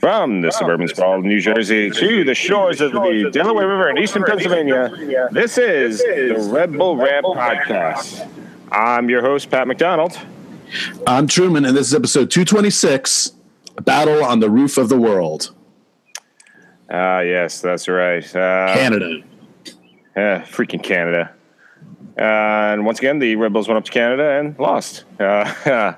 From 0.00 0.42
the 0.42 0.52
suburban 0.52 0.86
sprawl 0.86 1.18
of 1.18 1.24
New 1.24 1.40
Jersey 1.40 1.90
to 1.90 2.22
the 2.22 2.34
shores 2.34 2.80
of 2.80 2.92
the 2.92 3.30
Delaware 3.32 3.66
River 3.66 3.90
in 3.90 3.98
eastern 3.98 4.22
Pennsylvania, 4.22 5.28
this 5.32 5.58
is 5.58 5.98
the 5.98 6.48
Red 6.52 6.72
Bull 6.72 6.96
Rant 6.96 7.26
Podcast. 7.26 8.28
I'm 8.70 9.10
your 9.10 9.22
host, 9.22 9.50
Pat 9.50 9.66
McDonald. 9.66 10.16
I'm 11.04 11.26
Truman, 11.26 11.64
and 11.64 11.76
this 11.76 11.88
is 11.88 11.94
episode 11.94 12.30
226 12.30 13.32
Battle 13.82 14.24
on 14.24 14.38
the 14.38 14.48
Roof 14.48 14.78
of 14.78 14.88
the 14.88 14.98
World. 14.98 15.52
Ah, 16.88 17.20
yes, 17.20 17.60
that's 17.60 17.88
right. 17.88 18.24
Uh, 18.24 18.74
Canada. 18.74 19.22
Yeah, 20.16 20.42
freaking 20.42 20.82
Canada. 20.82 21.32
Uh, 22.16 22.22
and 22.22 22.86
once 22.86 22.98
again, 23.00 23.18
the 23.18 23.34
Red 23.34 23.52
Bulls 23.52 23.66
went 23.66 23.78
up 23.78 23.84
to 23.84 23.90
Canada 23.90 24.38
and 24.38 24.56
lost. 24.60 25.04
Uh, 25.18 25.52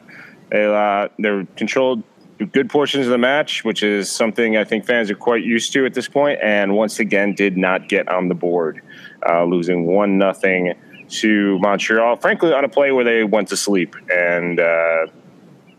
they, 0.50 0.64
uh, 0.64 1.08
they 1.18 1.30
were 1.30 1.46
controlled 1.56 2.02
good 2.46 2.70
portions 2.70 3.06
of 3.06 3.12
the 3.12 3.18
match, 3.18 3.64
which 3.64 3.82
is 3.82 4.10
something 4.10 4.56
I 4.56 4.64
think 4.64 4.86
fans 4.86 5.10
are 5.10 5.16
quite 5.16 5.44
used 5.44 5.72
to 5.74 5.84
at 5.86 5.94
this 5.94 6.08
point, 6.08 6.40
and 6.42 6.74
once 6.74 6.98
again 6.98 7.34
did 7.34 7.56
not 7.56 7.88
get 7.88 8.08
on 8.08 8.28
the 8.28 8.34
board, 8.34 8.82
uh, 9.28 9.44
losing 9.44 9.86
one 9.86 10.18
nothing 10.18 10.74
to 11.08 11.58
Montreal. 11.58 12.16
Frankly, 12.16 12.52
on 12.52 12.64
a 12.64 12.68
play 12.68 12.92
where 12.92 13.04
they 13.04 13.24
went 13.24 13.48
to 13.48 13.56
sleep 13.56 13.94
and 14.12 14.58
uh, 14.58 15.06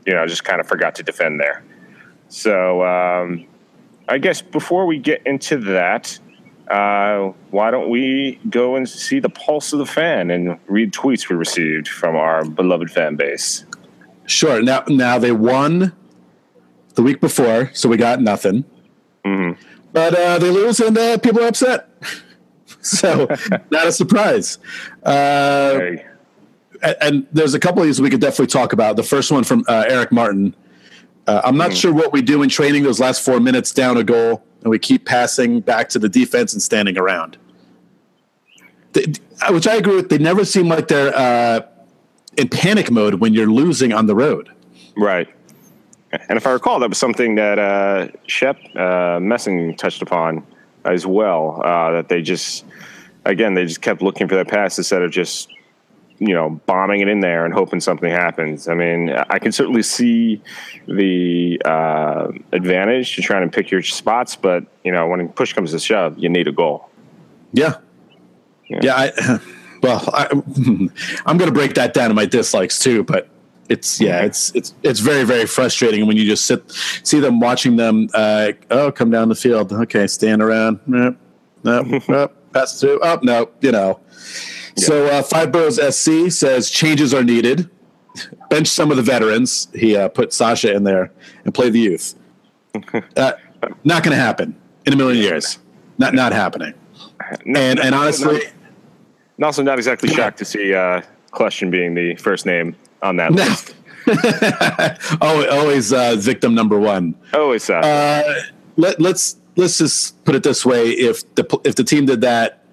you 0.05 0.13
know 0.13 0.25
just 0.27 0.43
kind 0.43 0.59
of 0.61 0.67
forgot 0.67 0.95
to 0.95 1.03
defend 1.03 1.39
there. 1.39 1.63
So 2.29 2.83
um, 2.83 3.47
I 4.07 4.17
guess 4.17 4.41
before 4.41 4.85
we 4.85 4.99
get 4.99 5.25
into 5.25 5.57
that. 5.57 6.19
Uh, 6.69 7.33
why 7.49 7.69
don't 7.69 7.89
we 7.89 8.39
go 8.49 8.77
and 8.77 8.88
see 8.88 9.19
the 9.19 9.27
pulse 9.27 9.73
of 9.73 9.80
the 9.80 9.85
fan 9.85 10.31
and 10.31 10.57
read 10.67 10.93
tweets 10.93 11.27
we 11.27 11.35
received 11.35 11.85
from 11.85 12.16
our 12.16 12.45
beloved 12.45 12.89
fan 12.89 13.17
base? 13.17 13.66
Sure. 14.25 14.61
Now, 14.61 14.85
now 14.88 15.19
they 15.19 15.33
won 15.33 15.91
the 16.95 17.02
week 17.04 17.22
before, 17.22 17.70
so 17.73 17.90
we 17.90 17.98
got 17.98 18.22
nothing. 18.22 18.63
Mm-hmm. 19.26 19.62
But 19.94 20.16
uh, 20.16 20.40
they 20.40 20.50
lose, 20.50 20.80
and 20.80 20.98
uh, 20.98 21.17
people 21.17 21.41
are 21.44 21.48
upset. 21.48 21.89
so, 22.81 23.28
not 23.72 23.88
a 23.88 23.92
surprise. 23.92 24.58
Uh, 25.03 25.73
Hey. 25.80 26.06
and, 26.83 26.95
and 27.02 27.28
there's 27.31 27.53
a 27.53 27.59
couple 27.59 27.81
of 27.81 27.88
these 27.88 28.02
we 28.02 28.09
could 28.09 28.22
definitely 28.22 28.48
talk 28.48 28.73
about. 28.73 28.95
The 28.95 29.03
first 29.03 29.31
one 29.31 29.44
from 29.44 29.64
uh, 29.67 29.86
Eric 29.88 30.11
Martin. 30.11 30.56
Uh, 31.28 31.42
I'm 31.44 31.56
not 31.58 31.73
sure 31.73 31.94
what 31.94 32.11
we 32.11 32.22
do 32.22 32.42
in 32.42 32.50
training 32.50 32.83
those 32.83 33.00
last 33.00 33.23
four 33.23 33.39
minutes 33.39 33.72
down 33.72 33.95
a 33.98 34.03
goal, 34.03 34.44
and 34.61 34.70
we 34.72 34.80
keep 34.80 35.05
passing 35.05 35.59
back 35.59 35.88
to 35.89 36.00
the 36.00 36.09
defense 36.09 36.53
and 36.53 36.61
standing 36.61 36.98
around. 36.98 37.38
They, 38.94 39.05
which 39.50 39.67
I 39.67 39.76
agree 39.76 39.95
with. 39.95 40.09
They 40.09 40.17
never 40.17 40.44
seem 40.45 40.67
like 40.67 40.88
they're 40.88 41.16
uh, 41.16 41.61
in 42.38 42.50
panic 42.50 42.89
mode 42.92 43.16
when 43.16 43.33
you're 43.33 43.48
losing 43.52 43.94
on 43.94 44.08
the 44.08 44.16
road. 44.16 44.50
Right. 44.98 45.28
And 46.28 46.38
if 46.38 46.45
I 46.45 46.52
recall, 46.52 46.80
that 46.80 46.90
was 46.90 46.98
something 46.98 47.36
that 47.36 47.59
uh, 47.59 48.08
Shep 48.28 48.58
uh, 48.76 49.20
Messing 49.22 49.76
touched 49.76 50.02
upon 50.02 50.45
as 50.86 51.06
well. 51.06 51.62
Uh, 51.64 51.92
that 51.92 52.09
they 52.09 52.22
just, 52.22 52.66
again, 53.26 53.54
they 53.54 53.66
just 53.66 53.81
kept 53.81 54.02
looking 54.02 54.28
for 54.28 54.36
that 54.36 54.48
pass 54.48 54.78
instead 54.78 55.02
of 55.02 55.12
just, 55.12 55.50
you 56.20 56.34
know, 56.34 56.62
bombing 56.66 57.02
it 57.02 57.08
in 57.08 57.20
there 57.22 57.45
and 57.45 57.54
hoping 57.54 57.80
something 57.80 58.09
happens. 58.09 58.67
I 58.67 58.76
mean, 58.76 59.09
I 59.09 59.39
can 59.39 59.52
certainly 59.52 59.84
see 59.84 60.42
the 60.88 61.62
uh, 61.66 62.28
advantage 62.52 63.16
to 63.16 63.22
trying 63.22 63.50
to 63.50 63.56
pick 63.56 63.72
your 63.72 63.82
spots, 63.82 64.36
but 64.36 64.66
you 64.84 64.92
know, 64.92 65.08
when 65.08 65.28
push 65.30 65.54
comes 65.54 65.72
to 65.72 65.80
shove, 65.80 66.17
you 66.17 66.30
need 66.30 66.48
a 66.48 66.52
goal. 66.52 66.89
Yeah. 67.54 67.76
Yeah. 68.70 68.80
Yeah. 68.84 68.95
I, 68.95 69.39
well, 69.84 70.09
I, 70.14 70.28
I'm 71.26 71.38
going 71.38 71.50
to 71.50 71.52
break 71.52 71.73
that 71.76 71.94
down 71.94 72.12
in 72.12 72.16
my 72.16 72.26
dislikes 72.26 72.80
too, 72.80 73.04
but 73.04 73.30
it's 73.72 74.02
yeah, 74.02 74.22
it's 74.22 74.52
it's 74.53 74.75
it's 74.83 75.00
very 75.00 75.23
very 75.23 75.45
frustrating 75.45 76.05
when 76.05 76.17
you 76.17 76.25
just 76.25 76.45
sit 76.45 76.61
see 77.03 77.22
them 77.22 77.39
watching 77.39 77.77
them. 77.77 78.09
Uh, 78.14 78.52
oh, 78.69 78.91
come 78.91 79.09
down 79.09 79.30
the 79.30 79.36
field. 79.36 79.72
Okay, 79.72 80.08
stand 80.08 80.41
around. 80.41 80.81
Nope, 80.86 81.16
nope, 81.64 82.03
nope, 82.09 82.36
pass 82.53 82.81
through. 82.81 82.99
Oh 83.02 83.19
no, 83.23 83.49
you 83.61 83.72
know. 83.72 84.02
So 84.75 85.05
uh, 85.08 85.23
Five 85.23 85.53
Boroughs 85.53 85.80
SC 85.95 86.30
says 86.30 86.70
changes 86.70 87.14
are 87.14 87.23
needed. 87.23 87.70
Bench 88.49 88.67
some 88.67 88.92
of 88.92 88.98
the 88.98 89.04
veterans. 89.04 89.70
He 89.73 89.95
uh, 89.95 90.09
put 90.09 90.33
Sacha 90.33 90.73
in 90.73 90.83
there 90.83 91.11
and 91.45 91.53
play 91.53 91.70
the 91.70 91.80
youth. 91.80 92.15
Uh, 93.15 93.33
not 93.83 94.02
going 94.02 94.15
to 94.15 94.21
happen 94.21 94.59
in 94.88 94.93
a 94.93 94.95
million 94.95 95.21
years. 95.21 95.59
Not 95.99 96.14
not 96.15 96.32
happening. 96.33 96.73
And 97.45 97.80
and 97.80 97.93
honestly, 97.93 98.48
And 99.36 99.45
also, 99.45 99.61
not 99.61 99.77
exactly 99.77 100.09
shocked 100.09 100.39
to 100.39 100.45
see 100.45 100.73
uh, 100.73 101.02
Question 101.32 101.70
being 101.70 101.93
the 101.93 102.15
first 102.15 102.45
name 102.45 102.76
on 103.02 103.16
that 103.17 103.32
list. 103.34 103.73
always, 105.22 105.48
always 105.50 105.94
uh, 105.94 106.16
victim 106.17 106.54
number 106.56 106.80
one. 106.80 107.16
Always 107.34 107.70
uh, 107.70 107.76
Uh, 107.76 108.34
let, 108.78 109.00
let's 109.00 109.38
let's 109.56 109.78
just 109.78 110.23
put 110.26 110.36
it 110.36 110.44
this 110.44 110.66
way: 110.66 110.89
if 110.92 111.36
the 111.36 111.60
if 111.64 111.76
the 111.76 111.84
team 111.84 112.06
did 112.06 112.22
that, 112.22 112.64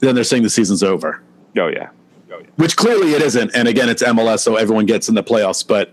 then 0.00 0.14
they're 0.14 0.24
saying 0.24 0.42
the 0.42 0.50
season's 0.50 0.82
over, 0.82 1.22
oh 1.58 1.68
yeah. 1.68 1.90
Oh, 2.32 2.38
yeah. 2.40 2.46
which 2.56 2.76
clearly 2.76 3.12
it 3.12 3.22
isn't. 3.22 3.50
And 3.54 3.66
again, 3.68 3.88
it's 3.88 4.02
MLS, 4.02 4.40
so 4.40 4.56
everyone 4.56 4.86
gets 4.86 5.08
in 5.08 5.14
the 5.14 5.22
playoffs. 5.22 5.66
But 5.66 5.92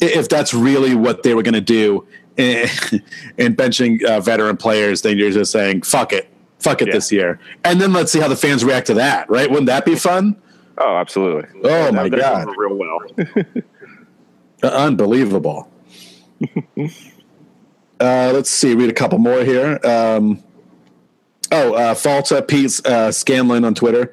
if 0.00 0.28
that's 0.28 0.54
really 0.54 0.94
what 0.94 1.22
they 1.22 1.34
were 1.34 1.42
going 1.42 1.54
to 1.54 1.60
do 1.60 2.06
in, 2.36 2.68
in 3.38 3.54
benching 3.54 4.02
uh, 4.04 4.20
veteran 4.20 4.56
players, 4.56 5.02
then 5.02 5.18
you're 5.18 5.30
just 5.30 5.52
saying 5.52 5.82
fuck 5.82 6.12
it, 6.12 6.28
fuck 6.58 6.80
it 6.82 6.88
Yeah. 6.88 6.94
this 6.94 7.12
year, 7.12 7.38
and 7.64 7.80
then 7.80 7.92
let's 7.92 8.10
see 8.12 8.20
how 8.20 8.28
the 8.28 8.36
fans 8.36 8.64
react 8.64 8.86
to 8.88 8.94
that. 8.94 9.28
Right? 9.30 9.48
Wouldn't 9.48 9.66
that 9.66 9.84
be 9.84 9.94
fun? 9.94 10.36
Oh, 10.78 10.96
absolutely. 10.96 11.48
Oh, 11.64 11.92
my 11.92 12.08
They're 12.08 12.20
God. 12.20 12.48
real 12.56 12.74
well. 12.74 13.00
Unbelievable. 14.62 15.68
uh, 16.78 16.88
let's 18.00 18.50
see. 18.50 18.74
Read 18.74 18.90
a 18.90 18.94
couple 18.94 19.18
more 19.18 19.44
here. 19.44 19.78
Um, 19.84 20.42
oh, 21.52 21.74
uh, 21.74 21.94
Falta 21.94 22.42
Pete 22.42 22.84
uh, 22.86 23.12
Scanlon 23.12 23.64
on 23.64 23.74
Twitter. 23.74 24.12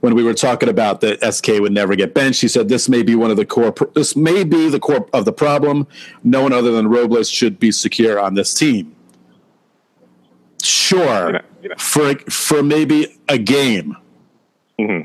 When 0.00 0.14
we 0.14 0.22
were 0.22 0.34
talking 0.34 0.68
about 0.68 1.00
that 1.00 1.22
SK 1.34 1.60
would 1.60 1.72
never 1.72 1.96
get 1.96 2.12
benched, 2.12 2.42
he 2.42 2.48
said 2.48 2.68
this 2.68 2.88
may 2.88 3.02
be 3.02 3.14
one 3.14 3.30
of 3.30 3.36
the 3.36 3.46
core. 3.46 3.74
This 3.94 4.14
may 4.14 4.44
be 4.44 4.68
the 4.68 4.78
core 4.78 5.08
of 5.12 5.24
the 5.24 5.32
problem. 5.32 5.86
No 6.22 6.42
one 6.42 6.52
other 6.52 6.70
than 6.70 6.88
Robles 6.88 7.30
should 7.30 7.58
be 7.58 7.72
secure 7.72 8.20
on 8.20 8.34
this 8.34 8.52
team. 8.52 8.94
Sure, 10.62 11.32
know, 11.32 11.40
you 11.62 11.68
know. 11.70 11.74
for 11.78 12.14
for 12.30 12.62
maybe 12.62 13.16
a 13.28 13.38
game. 13.38 13.96
Uh, 14.78 15.00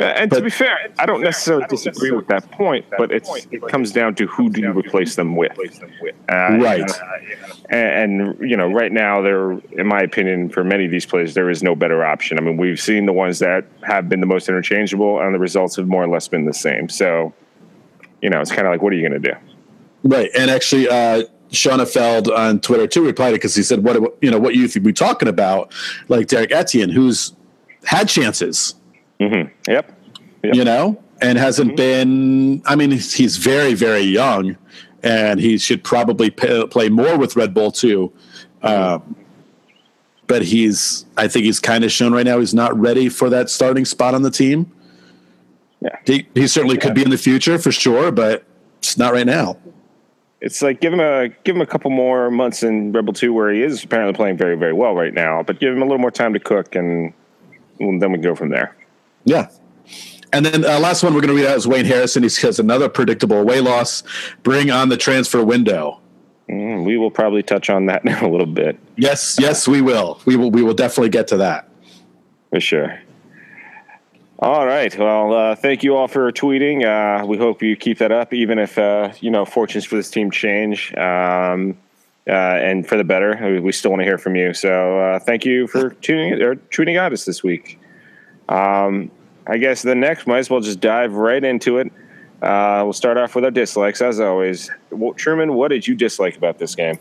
and 0.00 0.30
to 0.30 0.40
be 0.40 0.50
fair, 0.50 0.90
I 0.98 1.06
don't 1.06 1.22
necessarily 1.22 1.66
disagree 1.68 2.10
with 2.10 2.26
that 2.28 2.50
point, 2.50 2.86
but 2.96 3.12
it's 3.12 3.46
it 3.50 3.66
comes 3.68 3.92
down 3.92 4.14
to 4.16 4.26
who 4.26 4.50
do 4.50 4.60
you 4.60 4.70
replace 4.72 5.16
them 5.16 5.36
with, 5.36 5.52
uh, 6.28 6.58
Right. 6.58 6.90
And, 7.68 8.22
and 8.22 8.50
you 8.50 8.56
know, 8.56 8.68
right 8.68 8.92
now, 8.92 9.20
there, 9.20 9.52
in 9.52 9.86
my 9.86 10.00
opinion, 10.00 10.48
for 10.48 10.64
many 10.64 10.84
of 10.84 10.90
these 10.90 11.06
players, 11.06 11.34
there 11.34 11.50
is 11.50 11.62
no 11.62 11.74
better 11.74 12.04
option. 12.04 12.38
I 12.38 12.42
mean, 12.42 12.56
we've 12.56 12.80
seen 12.80 13.06
the 13.06 13.12
ones 13.12 13.38
that 13.38 13.64
have 13.82 14.08
been 14.08 14.20
the 14.20 14.26
most 14.26 14.48
interchangeable, 14.48 15.20
and 15.20 15.34
the 15.34 15.38
results 15.38 15.76
have 15.76 15.86
more 15.86 16.02
or 16.02 16.08
less 16.08 16.28
been 16.28 16.44
the 16.44 16.54
same. 16.54 16.88
So, 16.88 17.32
you 18.22 18.30
know, 18.30 18.40
it's 18.40 18.50
kind 18.50 18.66
of 18.66 18.72
like, 18.72 18.82
what 18.82 18.92
are 18.92 18.96
you 18.96 19.08
going 19.08 19.22
to 19.22 19.30
do? 19.32 19.36
Right, 20.02 20.30
and 20.36 20.50
actually, 20.50 20.88
uh, 20.88 21.24
Shauna 21.50 21.90
Feld 21.90 22.28
on 22.30 22.60
Twitter 22.60 22.86
too 22.86 23.04
replied 23.04 23.30
it 23.30 23.34
because 23.34 23.54
he 23.54 23.62
said, 23.62 23.82
"What 23.82 24.16
you 24.22 24.30
know? 24.30 24.38
What 24.38 24.54
youth 24.54 24.76
are 24.76 24.80
we 24.80 24.92
talking 24.92 25.28
about? 25.28 25.72
Like 26.08 26.28
Derek 26.28 26.52
Etienne, 26.52 26.90
who's 26.90 27.34
had 27.84 28.08
chances, 28.08 28.74
Mm-hmm. 29.20 29.70
Yep. 29.70 29.96
Yep. 30.42 30.54
you 30.54 30.64
know, 30.64 31.02
and 31.20 31.36
hasn't 31.36 31.72
mm-hmm. 31.72 31.76
been. 31.76 32.62
I 32.66 32.74
mean, 32.76 32.90
he's, 32.92 33.12
he's 33.12 33.36
very, 33.36 33.74
very 33.74 34.00
young, 34.00 34.56
and 35.02 35.38
he 35.38 35.58
should 35.58 35.84
probably 35.84 36.30
p- 36.30 36.66
play 36.68 36.88
more 36.88 37.18
with 37.18 37.36
Red 37.36 37.52
Bull 37.52 37.70
too. 37.70 38.12
Mm-hmm. 38.62 38.66
Um, 38.66 39.16
but 40.26 40.42
he's, 40.42 41.06
I 41.16 41.28
think 41.28 41.44
he's 41.44 41.60
kind 41.60 41.84
of 41.84 41.90
shown 41.90 42.12
right 42.12 42.24
now 42.24 42.38
he's 42.38 42.54
not 42.54 42.78
ready 42.78 43.08
for 43.08 43.28
that 43.30 43.50
starting 43.50 43.84
spot 43.84 44.14
on 44.14 44.22
the 44.22 44.30
team. 44.30 44.70
Yeah. 45.80 45.96
He, 46.06 46.28
he 46.34 46.46
certainly 46.46 46.76
could 46.76 46.94
be 46.94 47.02
in 47.02 47.10
the 47.10 47.18
future 47.18 47.58
for 47.58 47.72
sure, 47.72 48.12
but 48.12 48.44
it's 48.78 48.96
not 48.96 49.12
right 49.12 49.26
now. 49.26 49.56
It's 50.40 50.62
like 50.62 50.80
give 50.80 50.92
him 50.92 51.00
a 51.00 51.28
give 51.44 51.56
him 51.56 51.60
a 51.60 51.66
couple 51.66 51.90
more 51.90 52.30
months 52.30 52.62
in 52.62 52.92
Red 52.92 53.04
Bull 53.04 53.12
Two, 53.12 53.34
where 53.34 53.52
he 53.52 53.62
is 53.62 53.84
apparently 53.84 54.14
playing 54.14 54.38
very 54.38 54.56
very 54.56 54.72
well 54.72 54.94
right 54.94 55.12
now. 55.12 55.42
But 55.42 55.60
give 55.60 55.74
him 55.74 55.82
a 55.82 55.84
little 55.84 55.98
more 55.98 56.10
time 56.10 56.32
to 56.32 56.40
cook, 56.40 56.74
and 56.74 57.12
well, 57.78 57.98
then 57.98 58.12
we 58.12 58.18
go 58.18 58.34
from 58.34 58.48
there. 58.48 58.74
Yeah. 59.24 59.48
And 60.32 60.46
then 60.46 60.64
uh, 60.64 60.78
last 60.78 61.02
one 61.02 61.12
we're 61.14 61.20
going 61.20 61.34
to 61.36 61.40
read 61.42 61.48
out 61.50 61.56
is 61.56 61.66
Wayne 61.66 61.84
Harrison. 61.84 62.22
He 62.22 62.28
says 62.28 62.58
another 62.60 62.88
predictable 62.88 63.38
away 63.38 63.60
loss. 63.60 64.02
Bring 64.42 64.70
on 64.70 64.88
the 64.88 64.96
transfer 64.96 65.44
window. 65.44 65.98
Mm, 66.48 66.84
we 66.84 66.96
will 66.96 67.10
probably 67.10 67.42
touch 67.42 67.68
on 67.70 67.86
that 67.86 68.04
in 68.06 68.12
a 68.12 68.28
little 68.28 68.46
bit 68.46 68.78
Yes, 68.96 69.36
yes, 69.40 69.66
we 69.66 69.80
will. 69.80 70.20
We 70.26 70.36
will. 70.36 70.50
We 70.50 70.62
will 70.62 70.74
definitely 70.74 71.08
get 71.10 71.26
to 71.28 71.36
that. 71.38 71.68
for 72.50 72.60
sure. 72.60 73.00
All 74.38 74.66
right. 74.66 74.96
Well, 74.98 75.34
uh, 75.34 75.54
thank 75.54 75.82
you 75.82 75.96
all 75.96 76.08
for 76.08 76.30
tweeting. 76.32 76.84
Uh, 76.84 77.26
we 77.26 77.36
hope 77.36 77.62
you 77.62 77.76
keep 77.76 77.98
that 77.98 78.10
up, 78.12 78.32
even 78.32 78.58
if 78.58 78.78
uh, 78.78 79.12
you 79.20 79.30
know 79.30 79.44
fortunes 79.44 79.84
for 79.84 79.96
this 79.96 80.10
team 80.10 80.30
change, 80.30 80.94
um, 80.96 81.76
uh, 82.28 82.32
and 82.32 82.86
for 82.86 82.96
the 82.96 83.04
better. 83.04 83.36
We- 83.42 83.60
We 83.60 83.72
still 83.72 83.90
want 83.90 84.00
to 84.00 84.04
hear 84.04 84.18
from 84.18 84.36
you. 84.36 84.54
So 84.54 84.98
uh, 84.98 85.18
thank 85.18 85.44
you 85.44 85.66
for 85.66 85.90
tuning 85.90 86.34
or 86.40 86.54
tweeting 86.56 86.96
at 86.96 87.12
us 87.12 87.24
this 87.24 87.42
week. 87.42 87.79
Um, 88.50 89.10
I 89.46 89.56
guess 89.56 89.82
the 89.82 89.94
next 89.94 90.26
might 90.26 90.38
as 90.38 90.50
well 90.50 90.60
just 90.60 90.80
dive 90.80 91.14
right 91.14 91.42
into 91.42 91.78
it. 91.78 91.90
Uh, 92.42 92.82
we'll 92.84 92.92
start 92.92 93.16
off 93.16 93.34
with 93.34 93.44
our 93.44 93.50
dislikes, 93.50 94.02
as 94.02 94.18
always. 94.20 94.70
Well, 94.90 95.14
Truman, 95.14 95.54
what 95.54 95.68
did 95.68 95.86
you 95.86 95.94
dislike 95.94 96.36
about 96.36 96.58
this 96.58 96.74
game? 96.74 96.98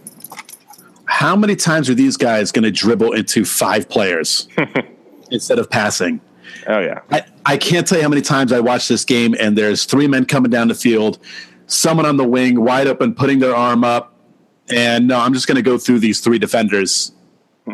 How 1.06 1.36
many 1.36 1.56
times 1.56 1.90
are 1.90 1.96
these 1.96 2.18
guys 2.18 2.52
going 2.52 2.64
to 2.64 2.72
dribble 2.72 3.14
into 3.14 3.44
five 3.44 3.90
players 3.90 4.48
instead 5.32 5.60
of 5.60 5.70
passing? 5.70 6.22
Oh 6.68 6.80
yeah, 6.80 7.02
I, 7.12 7.26
I 7.46 7.58
can't 7.58 7.88
tell 7.88 7.98
you 7.98 8.04
how 8.04 8.10
many 8.10 8.22
times 8.22 8.52
I 8.52 8.60
watched 8.60 8.90
this 8.90 9.06
game 9.06 9.36
and 9.40 9.58
there's 9.58 9.86
three 9.86 10.08
men 10.08 10.26
coming 10.26 10.52
down 10.52 10.68
the 10.68 10.76
field, 10.76 11.20
someone 11.68 12.06
on 12.06 12.18
the 12.18 12.28
wing 12.28 12.62
wide 12.62 12.88
open 12.88 13.16
putting 13.16 13.40
their 13.40 13.56
arm 13.56 13.84
up, 13.84 14.14
and 14.70 15.08
no, 15.08 15.20
I'm 15.20 15.34
just 15.34 15.48
going 15.48 15.56
to 15.56 15.62
go 15.62 15.78
through 15.78 16.00
these 16.00 16.20
three 16.20 16.38
defenders 16.38 17.12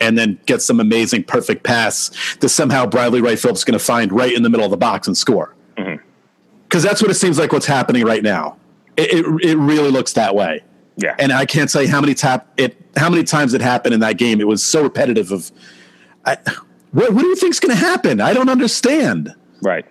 and 0.01 0.17
then 0.17 0.39
get 0.45 0.61
some 0.61 0.79
amazing 0.79 1.23
perfect 1.23 1.63
pass 1.63 2.11
that 2.37 2.49
somehow 2.49 2.85
Bradley 2.85 3.21
Wright 3.21 3.39
Phillips 3.39 3.61
is 3.61 3.65
going 3.65 3.77
to 3.77 3.83
find 3.83 4.11
right 4.11 4.33
in 4.33 4.43
the 4.43 4.49
middle 4.49 4.65
of 4.65 4.71
the 4.71 4.77
box 4.77 5.07
and 5.07 5.17
score. 5.17 5.55
Because 5.75 5.93
mm-hmm. 5.97 6.79
that's 6.81 7.01
what 7.01 7.11
it 7.11 7.15
seems 7.15 7.37
like 7.37 7.51
what's 7.51 7.65
happening 7.65 8.05
right 8.05 8.23
now. 8.23 8.57
It, 8.97 9.25
it, 9.25 9.45
it 9.51 9.57
really 9.57 9.91
looks 9.91 10.13
that 10.13 10.35
way. 10.35 10.63
Yeah. 10.97 11.15
And 11.19 11.31
I 11.31 11.45
can't 11.45 11.69
say 11.69 11.87
how 11.87 11.99
many 11.99 12.13
tap 12.13 12.47
it 12.57 12.77
how 12.95 13.09
many 13.09 13.23
times 13.23 13.53
it 13.53 13.61
happened 13.61 13.93
in 13.93 13.99
that 13.99 14.17
game. 14.17 14.39
It 14.39 14.47
was 14.47 14.63
so 14.63 14.83
repetitive 14.83 15.31
of 15.31 15.51
I, 16.23 16.37
what, 16.91 17.13
what 17.13 17.21
do 17.21 17.27
you 17.27 17.35
think's 17.35 17.59
going 17.59 17.75
to 17.75 17.81
happen? 17.81 18.21
I 18.21 18.33
don't 18.33 18.49
understand. 18.49 19.35
Right. 19.61 19.85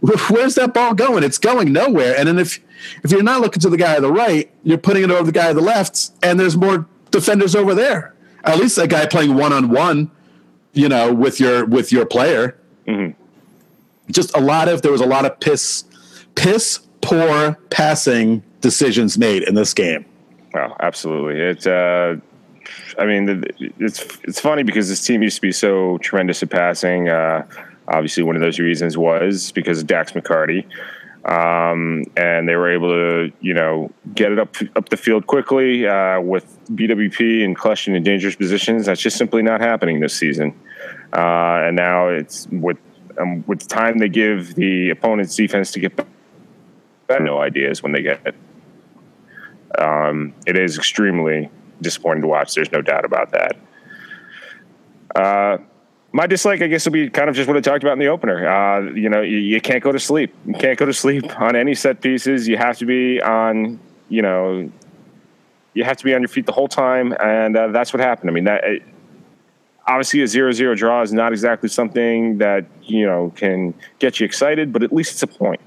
Where's 0.00 0.54
that 0.54 0.72
ball 0.72 0.94
going? 0.94 1.24
It's 1.24 1.38
going 1.38 1.72
nowhere. 1.72 2.14
And 2.16 2.28
then 2.28 2.38
if 2.38 2.60
if 3.02 3.10
you're 3.10 3.22
not 3.22 3.40
looking 3.40 3.60
to 3.60 3.68
the 3.68 3.76
guy 3.76 3.96
on 3.96 4.02
the 4.02 4.12
right, 4.12 4.50
you're 4.62 4.78
putting 4.78 5.02
it 5.02 5.10
over 5.10 5.24
the 5.24 5.32
guy 5.32 5.50
on 5.50 5.56
the 5.56 5.62
left, 5.62 6.12
and 6.22 6.40
there's 6.40 6.56
more 6.56 6.86
defenders 7.10 7.54
over 7.54 7.74
there. 7.74 8.14
At 8.44 8.58
least 8.58 8.78
a 8.78 8.86
guy 8.86 9.06
playing 9.06 9.34
one 9.34 9.52
on 9.52 9.68
one, 9.70 10.10
you 10.72 10.88
know, 10.88 11.12
with 11.12 11.40
your 11.40 11.64
with 11.64 11.92
your 11.92 12.06
player. 12.06 12.56
Mm-hmm. 12.86 13.20
Just 14.10 14.36
a 14.36 14.40
lot 14.40 14.68
of 14.68 14.82
there 14.82 14.92
was 14.92 15.00
a 15.00 15.06
lot 15.06 15.24
of 15.24 15.38
piss 15.40 15.84
piss 16.34 16.80
poor 17.00 17.58
passing 17.70 18.42
decisions 18.60 19.18
made 19.18 19.42
in 19.42 19.54
this 19.54 19.74
game. 19.74 20.04
Well, 20.52 20.76
absolutely. 20.80 21.40
It's 21.40 21.66
uh, 21.66 22.16
I 22.98 23.06
mean, 23.06 23.44
it's 23.78 24.06
it's 24.24 24.40
funny 24.40 24.62
because 24.62 24.88
this 24.88 25.04
team 25.04 25.22
used 25.22 25.36
to 25.36 25.42
be 25.42 25.52
so 25.52 25.98
tremendous 25.98 26.42
at 26.42 26.50
passing. 26.50 27.08
Uh, 27.08 27.46
obviously, 27.88 28.22
one 28.22 28.36
of 28.36 28.42
those 28.42 28.58
reasons 28.58 28.98
was 28.98 29.52
because 29.52 29.80
of 29.80 29.86
Dax 29.86 30.12
McCarty, 30.12 30.66
um, 31.24 32.04
and 32.16 32.48
they 32.48 32.56
were 32.56 32.70
able 32.72 32.88
to, 32.88 33.32
you 33.40 33.52
know, 33.52 33.90
get 34.14 34.32
it 34.32 34.38
up 34.38 34.56
up 34.74 34.88
the 34.88 34.96
field 34.96 35.26
quickly 35.26 35.86
uh, 35.86 36.20
with 36.20 36.58
BWP 36.68 37.44
and 37.44 37.56
Kljestan 37.56 37.94
in 37.94 38.02
dangerous 38.02 38.36
positions. 38.36 38.86
That's 38.86 39.00
just 39.00 39.18
simply 39.18 39.42
not 39.42 39.60
happening 39.60 40.00
this 40.00 40.14
season. 40.14 40.58
Uh, 41.12 41.66
and 41.66 41.76
now 41.76 42.08
it's 42.08 42.46
with 42.50 42.78
um, 43.18 43.44
with 43.46 43.68
time 43.68 43.98
they 43.98 44.08
give 44.08 44.54
the 44.54 44.90
opponent's 44.90 45.36
defense 45.36 45.72
to 45.72 45.80
get 45.80 45.96
back, 45.96 46.06
no 47.20 47.40
ideas 47.40 47.82
when 47.82 47.92
they 47.92 48.02
get 48.02 48.20
it. 48.26 48.34
Um, 49.78 50.34
it 50.46 50.56
is 50.56 50.78
extremely 50.78 51.50
disappointing 51.82 52.22
to 52.22 52.28
watch. 52.28 52.54
There's 52.54 52.72
no 52.72 52.80
doubt 52.80 53.04
about 53.04 53.32
that. 53.32 53.56
Uh, 55.14 55.58
my 56.12 56.26
dislike, 56.26 56.60
I 56.60 56.66
guess, 56.66 56.84
will 56.84 56.92
be 56.92 57.08
kind 57.08 57.28
of 57.28 57.36
just 57.36 57.46
what 57.46 57.56
I 57.56 57.60
talked 57.60 57.84
about 57.84 57.92
in 57.92 57.98
the 58.00 58.08
opener. 58.08 58.48
Uh, 58.48 58.90
you 58.92 59.08
know, 59.08 59.20
you, 59.20 59.38
you, 59.38 59.60
can't 59.60 59.82
go 59.82 59.92
to 59.92 60.00
sleep. 60.00 60.34
You 60.44 60.54
can't 60.54 60.78
go 60.78 60.86
to 60.86 60.92
sleep 60.92 61.40
on 61.40 61.54
any 61.54 61.74
set 61.74 62.00
pieces. 62.00 62.48
You 62.48 62.56
have 62.56 62.78
to 62.78 62.86
be 62.86 63.20
on, 63.20 63.78
you 64.08 64.22
know, 64.22 64.70
you 65.74 65.84
have 65.84 65.96
to 65.98 66.04
be 66.04 66.14
on 66.14 66.20
your 66.20 66.28
feet 66.28 66.46
the 66.46 66.52
whole 66.52 66.68
time, 66.68 67.14
and 67.20 67.56
uh, 67.56 67.68
that's 67.68 67.92
what 67.92 68.00
happened. 68.00 68.30
I 68.30 68.32
mean, 68.32 68.44
that 68.44 68.64
it, 68.64 68.82
obviously 69.86 70.22
a 70.22 70.26
zero-zero 70.26 70.74
draw 70.74 71.02
is 71.02 71.12
not 71.12 71.32
exactly 71.32 71.68
something 71.68 72.38
that 72.38 72.66
you 72.82 73.06
know 73.06 73.32
can 73.36 73.74
get 73.98 74.18
you 74.18 74.26
excited, 74.26 74.72
but 74.72 74.82
at 74.82 74.92
least 74.92 75.12
it's 75.12 75.22
a 75.22 75.26
point. 75.26 75.60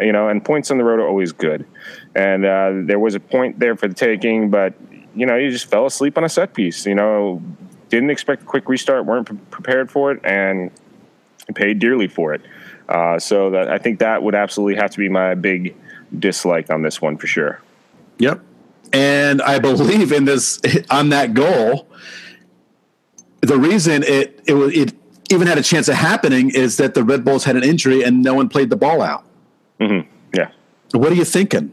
You 0.00 0.12
know, 0.12 0.28
and 0.28 0.42
points 0.42 0.70
on 0.70 0.78
the 0.78 0.84
road 0.84 1.00
are 1.00 1.06
always 1.06 1.32
good. 1.32 1.66
And 2.14 2.46
uh, 2.46 2.72
there 2.84 2.98
was 2.98 3.14
a 3.14 3.20
point 3.20 3.58
there 3.58 3.76
for 3.76 3.88
the 3.88 3.94
taking, 3.94 4.48
but 4.48 4.72
you 5.14 5.26
know, 5.26 5.36
you 5.36 5.50
just 5.50 5.66
fell 5.66 5.84
asleep 5.84 6.16
on 6.16 6.24
a 6.24 6.28
set 6.28 6.54
piece. 6.54 6.86
You 6.86 6.94
know, 6.94 7.42
didn't 7.90 8.10
expect 8.10 8.42
a 8.42 8.46
quick 8.46 8.68
restart, 8.68 9.04
weren't 9.04 9.26
pre- 9.26 9.36
prepared 9.50 9.90
for 9.90 10.12
it, 10.12 10.20
and 10.24 10.70
paid 11.54 11.78
dearly 11.78 12.08
for 12.08 12.32
it. 12.32 12.42
Uh, 12.88 13.18
so 13.18 13.50
that 13.50 13.68
I 13.68 13.78
think 13.78 13.98
that 13.98 14.22
would 14.22 14.34
absolutely 14.34 14.76
have 14.76 14.90
to 14.92 14.98
be 14.98 15.08
my 15.08 15.34
big 15.34 15.76
dislike 16.18 16.70
on 16.70 16.82
this 16.82 17.00
one 17.00 17.16
for 17.18 17.26
sure. 17.26 17.60
Yep, 18.18 18.40
and 18.92 19.42
I 19.42 19.58
believe 19.58 20.12
in 20.12 20.24
this 20.24 20.60
on 20.90 21.10
that 21.10 21.34
goal. 21.34 21.88
The 23.42 23.58
reason 23.58 24.02
it 24.02 24.40
it 24.46 24.54
it 24.54 24.94
even 25.30 25.46
had 25.46 25.58
a 25.58 25.62
chance 25.62 25.88
of 25.88 25.94
happening 25.94 26.50
is 26.50 26.76
that 26.78 26.94
the 26.94 27.04
Red 27.04 27.24
Bulls 27.24 27.44
had 27.44 27.56
an 27.56 27.64
injury 27.64 28.02
and 28.02 28.22
no 28.22 28.34
one 28.34 28.48
played 28.48 28.70
the 28.70 28.76
ball 28.76 29.00
out. 29.00 29.24
Mm-hmm. 29.78 30.08
Yeah. 30.34 30.50
What 30.92 31.12
are 31.12 31.14
you 31.14 31.24
thinking? 31.24 31.72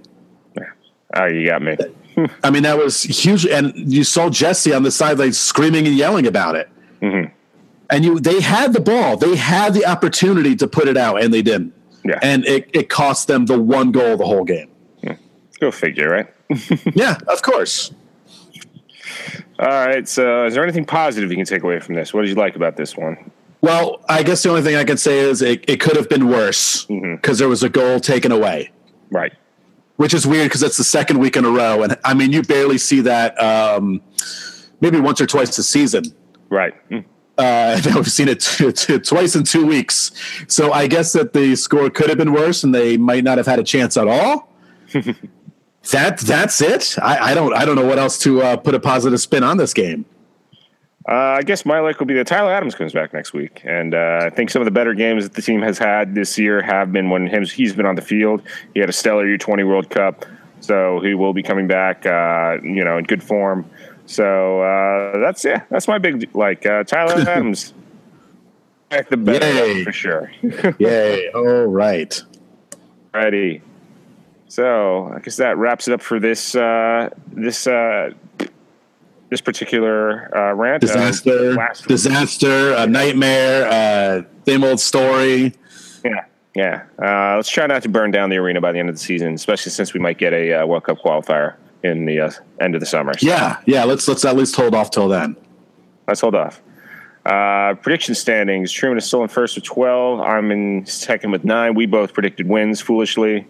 Oh, 1.16 1.26
you 1.26 1.48
got 1.48 1.62
me. 1.62 1.78
I 2.44 2.50
mean, 2.50 2.64
that 2.64 2.78
was 2.78 3.04
huge. 3.04 3.46
And 3.46 3.74
you 3.76 4.04
saw 4.04 4.30
Jesse 4.30 4.74
on 4.74 4.84
the 4.84 4.92
sideline 4.92 5.34
screaming 5.34 5.88
and 5.88 5.96
yelling 5.96 6.28
about 6.28 6.56
it. 6.56 6.70
Mm-hmm. 7.02 7.34
And 7.90 8.06
you, 8.06 8.20
they 8.20 8.42
had 8.42 8.74
the 8.74 8.82
ball. 8.82 9.18
They 9.18 9.36
had 9.36 9.74
the 9.74 9.86
opportunity 9.86 10.56
to 10.58 10.68
put 10.68 10.88
it 10.88 10.98
out, 10.98 11.24
and 11.24 11.34
they 11.34 11.42
didn't. 11.42 11.74
Yeah. 12.04 12.20
And 12.22 12.46
it, 12.46 12.70
it 12.74 12.90
cost 12.90 13.28
them 13.28 13.46
the 13.46 13.60
one 13.62 13.92
goal 13.92 14.18
the 14.18 14.26
whole 14.26 14.44
game. 14.44 14.70
Yeah. 15.02 15.16
Go 15.60 15.72
figure, 15.72 16.10
right? 16.10 16.28
yeah, 16.96 17.18
of 17.28 17.42
course. 17.42 17.94
All 19.60 19.68
right. 19.68 20.08
So, 20.08 20.46
is 20.46 20.54
there 20.54 20.64
anything 20.64 20.86
positive 20.86 21.30
you 21.30 21.38
can 21.38 21.46
take 21.46 21.64
away 21.64 21.80
from 21.80 21.96
this? 21.96 22.14
What 22.14 22.22
did 22.22 22.30
you 22.30 22.36
like 22.36 22.56
about 22.56 22.76
this 22.76 22.98
one? 22.98 23.32
Well, 23.62 24.04
I 24.08 24.24
guess 24.24 24.44
the 24.44 24.50
only 24.50 24.62
thing 24.62 24.76
I 24.76 24.84
can 24.84 24.98
say 24.98 25.20
is 25.20 25.42
it, 25.42 25.68
it 25.68 25.80
could 25.80 25.96
have 25.96 26.10
been 26.10 26.28
worse 26.28 26.86
because 26.86 27.00
mm-hmm. 27.02 27.36
there 27.38 27.50
was 27.50 27.64
a 27.64 27.70
goal 27.70 28.00
taken 28.00 28.32
away. 28.32 28.72
Right 29.10 29.34
which 29.98 30.14
is 30.14 30.26
weird 30.26 30.46
because 30.46 30.64
it's 30.64 30.78
the 30.78 30.84
second 30.84 31.20
week 31.20 31.36
in 31.36 31.46
a 31.46 31.50
row, 31.50 31.84
and 31.84 31.98
I 32.04 32.14
mean 32.14 32.32
you 32.32 32.42
barely 32.42 32.78
see 32.78 33.02
that 33.02 33.40
um, 33.42 34.02
maybe 34.80 35.00
once 35.00 35.20
or 35.20 35.28
twice 35.28 35.58
a 35.58 35.64
season. 35.64 36.06
Right. 36.50 36.74
Uh, 37.38 37.80
we've 37.96 38.12
seen 38.12 38.30
it 38.30 38.40
t- 38.40 38.72
t- 38.72 39.00
twice 39.00 39.36
in 39.36 39.44
two 39.44 39.66
weeks, 39.66 40.12
so 40.48 40.72
I 40.72 40.88
guess 40.88 41.14
that 41.14 41.34
the 41.34 41.56
score 41.56 41.90
could 41.90 42.10
have 42.10 42.18
been 42.18 42.34
worse, 42.34 42.64
and 42.64 42.74
they 42.74 42.98
might 42.98 43.24
not 43.24 43.38
have 43.38 43.48
had 43.48 43.60
a 43.60 43.64
chance 43.64 43.98
at 43.98 44.08
all. 44.08 44.54
that 45.92 46.20
that's 46.20 46.62
it. 46.62 46.96
I, 47.02 47.32
I, 47.32 47.34
don't 47.34 47.54
I 47.54 47.66
don't 47.66 47.76
know 47.76 47.86
what 47.86 48.00
else 48.00 48.18
to 48.20 48.42
uh, 48.42 48.58
put 48.58 48.74
a 48.74 48.80
positive 48.80 49.20
spin 49.20 49.44
on 49.44 49.58
this 49.58 49.74
game. 49.74 50.06
Uh, 51.08 51.38
I 51.38 51.44
guess 51.44 51.66
my 51.66 51.80
luck 51.80 52.00
will 52.00 52.06
be 52.06 52.16
that 52.16 52.28
Tyler 52.28 52.52
Adams 52.52 52.76
comes 52.76 52.92
back 52.92 53.14
next 53.14 53.32
week, 53.32 53.62
and 53.64 53.96
uh, 53.96 54.20
I 54.24 54.30
think 54.30 54.50
some 54.50 54.62
of 54.62 54.66
the 54.66 54.72
better 54.72 54.94
games 54.94 55.24
that 55.24 55.36
the 55.36 55.42
team 55.42 55.62
has 55.62 55.78
had 55.78 56.16
this 56.16 56.38
year 56.38 56.62
have 56.62 56.92
been 56.92 57.10
when 57.10 57.28
him, 57.28 57.46
he's 57.46 57.74
been 57.74 57.86
on 57.86 57.96
the 57.96 58.02
field. 58.02 58.42
He 58.74 58.82
had 58.82 58.90
a 58.90 58.94
stellar 58.94 59.26
U20 59.26 59.66
World 59.66 59.90
Cup, 59.90 60.26
so 60.60 61.00
he 61.00 61.14
will 61.14 61.32
be 61.32 61.44
coming 61.44 61.66
back, 61.66 62.06
uh, 62.06 62.58
you 62.62 62.84
know, 62.84 62.98
in 62.98 63.06
good 63.06 63.24
form. 63.24 63.70
So 64.06 64.62
uh, 64.62 65.20
that's 65.20 65.46
yeah, 65.46 65.64
that's 65.70 65.88
my 65.88 65.98
big 65.98 66.30
like 66.36 66.66
uh, 66.66 66.84
Tyler 66.84 67.22
Adams. 67.30 67.74
back 68.90 69.08
the 69.08 69.16
better 69.16 69.48
Yay. 69.48 69.86
for 69.86 69.94
sure. 69.94 70.30
Yay! 70.78 71.30
All 71.30 71.68
right, 71.68 72.22
ready. 73.14 73.62
So 74.50 75.14
I 75.16 75.20
guess 75.20 75.38
that 75.38 75.58
wraps 75.58 75.88
it 75.88 75.94
up 75.94 76.02
for 76.02 76.20
this 76.20 76.54
uh, 76.54 77.12
this 77.32 77.66
this 79.30 79.42
particular 79.42 80.36
uh, 80.36 80.54
rant. 80.54 80.84
Uh, 80.84 80.88
disaster, 80.88 81.58
disaster, 81.88 82.74
a 82.74 82.88
nightmare, 82.88 83.68
uh, 83.68 84.24
same 84.46 84.64
old 84.64 84.80
story. 84.80 85.54
Yeah, 86.04 86.26
yeah. 86.56 86.84
Uh, 87.02 87.36
let's 87.36 87.50
try 87.50 87.68
not 87.68 87.84
to 87.84 87.90
burn 87.90 88.12
down 88.12 88.30
the 88.30 88.38
arena 88.38 88.62
by 88.62 88.72
the 88.72 88.80
end 88.80 88.90
of 88.90 88.96
the 88.96 89.02
season, 89.02 89.34
especially 89.34 89.72
since 89.72 89.94
we 89.94 90.00
might 90.00 90.18
get 90.18 90.34
a 90.34 90.62
uh, 90.62 90.66
World 90.66 90.84
Cup 90.84 91.00
qualifier 91.00 91.56
in 91.84 92.06
the 92.06 92.20
uh, 92.20 92.32
end 92.60 92.76
of 92.76 92.82
the 92.82 92.88
summer. 92.88 93.18
So. 93.18 93.28
Yeah, 93.28 93.60
yeah. 93.66 93.84
Let's 93.84 94.08
let's 94.08 94.26
at 94.26 94.36
least 94.36 94.56
hold 94.56 94.74
off 94.74 94.92
till 94.92 95.08
then. 95.08 95.36
Let's 96.08 96.22
hold 96.22 96.36
off. 96.36 96.62
Uh, 97.26 97.74
prediction 97.76 98.16
standings: 98.16 98.72
Truman 98.72 98.98
is 98.98 99.06
still 99.06 99.22
in 99.22 99.28
first 99.28 99.56
with 99.56 99.66
twelve. 99.66 100.22
I'm 100.22 100.52
in 100.52 100.86
second 100.86 101.32
with 101.32 101.44
nine. 101.44 101.76
We 101.76 101.86
both 101.86 102.14
predicted 102.14 102.48
wins 102.48 102.80
foolishly. 102.80 103.46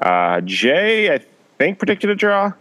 Uh, 0.00 0.40
Jay, 0.40 1.14
I 1.14 1.20
think 1.58 1.78
predicted 1.78 2.10
a 2.10 2.16
draw. 2.16 2.52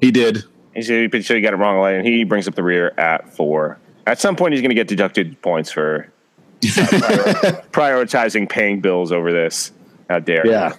He 0.00 0.10
did. 0.10 0.44
He 0.74 0.82
said 0.82 1.12
he 1.12 1.40
got 1.40 1.54
it 1.54 1.56
wrong, 1.56 1.84
and 1.86 2.06
he 2.06 2.24
brings 2.24 2.48
up 2.48 2.54
the 2.54 2.62
rear 2.62 2.92
at 2.98 3.32
four. 3.34 3.78
At 4.06 4.20
some 4.20 4.36
point, 4.36 4.52
he's 4.52 4.60
going 4.60 4.70
to 4.70 4.74
get 4.74 4.88
deducted 4.88 5.40
points 5.40 5.70
for 5.70 6.08
uh, 6.62 6.66
prioritizing 7.72 8.48
paying 8.48 8.80
bills 8.80 9.12
over 9.12 9.32
this. 9.32 9.72
How 10.08 10.18
dare? 10.18 10.46
Yeah. 10.46 10.74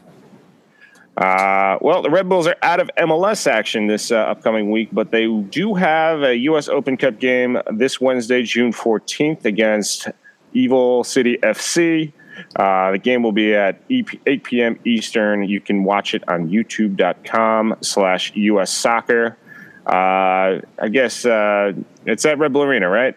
Uh, 1.18 1.78
well, 1.80 2.02
the 2.02 2.10
Red 2.10 2.28
Bulls 2.28 2.46
are 2.46 2.58
out 2.62 2.82
of 2.82 2.90
MLS 2.98 3.48
action 3.48 3.88
this 3.88 4.12
uh, 4.12 4.18
upcoming 4.18 4.70
week, 4.70 4.90
but 4.92 5.12
they 5.12 5.28
do 5.28 5.74
have 5.74 6.24
a 6.24 6.36
U.S. 6.40 6.68
Open 6.68 6.98
Cup 6.98 7.20
game 7.20 7.58
this 7.72 8.02
Wednesday, 8.02 8.44
June 8.44 8.74
14th, 8.74 9.46
against 9.46 10.10
Evil 10.54 11.06
City 11.06 11.38
FC. 11.38 12.12
Uh, 12.58 12.92
the 12.92 12.98
game 12.98 13.24
will 13.24 13.32
be 13.32 13.56
at 13.56 13.82
8 13.90 14.44
p.m. 14.44 14.80
Eastern. 14.84 15.44
You 15.44 15.62
can 15.62 15.86
watch 15.86 16.14
it 16.14 16.28
on 16.28 16.50
youtube.com 16.50 17.78
slash 17.82 18.34
US 18.36 18.74
Soccer. 18.74 19.38
Uh, 19.86 20.62
I 20.80 20.90
guess 20.92 21.26
uh, 21.26 21.74
it's 22.06 22.26
at 22.26 22.38
Red 22.40 22.54
Bull 22.54 22.64
Arena, 22.64 22.90
right? 22.90 23.16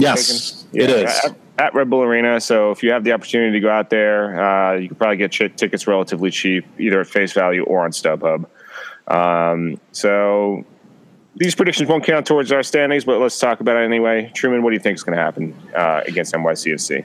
yes, 0.00 0.66
it 0.72 0.90
is. 0.90 1.20
at 1.58 1.74
Red 1.74 1.90
Bull 1.90 2.02
Arena. 2.02 2.40
So 2.40 2.70
if 2.70 2.82
you 2.82 2.92
have 2.92 3.04
the 3.04 3.12
opportunity 3.12 3.52
to 3.52 3.60
go 3.60 3.70
out 3.70 3.90
there, 3.90 4.42
uh, 4.42 4.74
you 4.76 4.88
can 4.88 4.96
probably 4.96 5.16
get 5.16 5.32
ch- 5.32 5.54
tickets 5.56 5.86
relatively 5.86 6.30
cheap, 6.30 6.64
either 6.78 7.00
at 7.00 7.06
face 7.06 7.32
value 7.32 7.64
or 7.64 7.84
on 7.84 7.90
StubHub. 7.90 8.46
Um, 9.08 9.80
so 9.92 10.64
these 11.36 11.54
predictions 11.54 11.88
won't 11.88 12.04
count 12.04 12.26
towards 12.26 12.52
our 12.52 12.62
standings, 12.62 13.04
but 13.04 13.20
let's 13.20 13.38
talk 13.38 13.60
about 13.60 13.76
it 13.76 13.84
anyway. 13.84 14.30
Truman, 14.34 14.62
what 14.62 14.70
do 14.70 14.74
you 14.74 14.80
think 14.80 14.96
is 14.96 15.02
going 15.02 15.16
to 15.16 15.22
happen 15.22 15.54
uh, 15.74 16.02
against 16.06 16.34
NYCFC? 16.34 17.04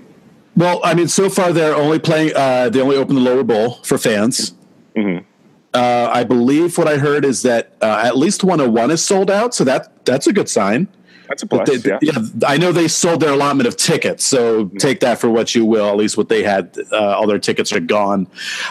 Well, 0.56 0.82
I 0.84 0.94
mean, 0.94 1.08
so 1.08 1.30
far 1.30 1.54
they're 1.54 1.76
only 1.76 2.00
playing. 2.00 2.34
Uh, 2.36 2.70
they 2.70 2.82
only 2.82 2.98
open 2.98 3.16
the 3.16 3.22
lower 3.22 3.44
bowl 3.44 3.76
for 3.84 3.98
fans. 3.98 4.54
Mm-hmm. 4.96 5.26
Uh, 5.74 6.10
I 6.12 6.24
believe 6.24 6.78
what 6.78 6.88
I 6.88 6.98
heard 6.98 7.24
is 7.24 7.44
that 7.44 7.74
uh, 7.82 8.02
at 8.04 8.18
least 8.18 8.44
101 8.44 8.92
is 8.92 9.04
sold 9.04 9.32
out, 9.32 9.54
so 9.54 9.64
that 9.64 10.06
that's 10.06 10.28
a 10.28 10.34
good 10.34 10.50
sign. 10.50 10.88
That's 11.32 11.44
a 11.44 11.48
plus. 11.48 11.70
They, 11.70 11.90
yeah. 11.90 12.00
yeah. 12.02 12.20
I 12.46 12.58
know 12.58 12.74
they 12.74 12.90
sold 12.90 13.22
their 13.22 13.32
allotment 13.32 13.68
of 13.68 13.78
tickets, 13.78 14.26
so 14.26 14.66
mm-hmm. 14.66 14.78
take 14.78 15.00
that 15.00 15.18
for 15.20 15.30
what 15.30 15.56
you 15.56 15.66
will. 15.66 15.88
At 15.88 15.96
least 15.96 16.18
what 16.18 16.28
they 16.28 16.44
had, 16.44 16.78
uh, 16.92 17.16
all 17.16 17.26
their 17.26 17.40
tickets 17.40 17.72
are 17.72 17.80
gone. 17.80 18.26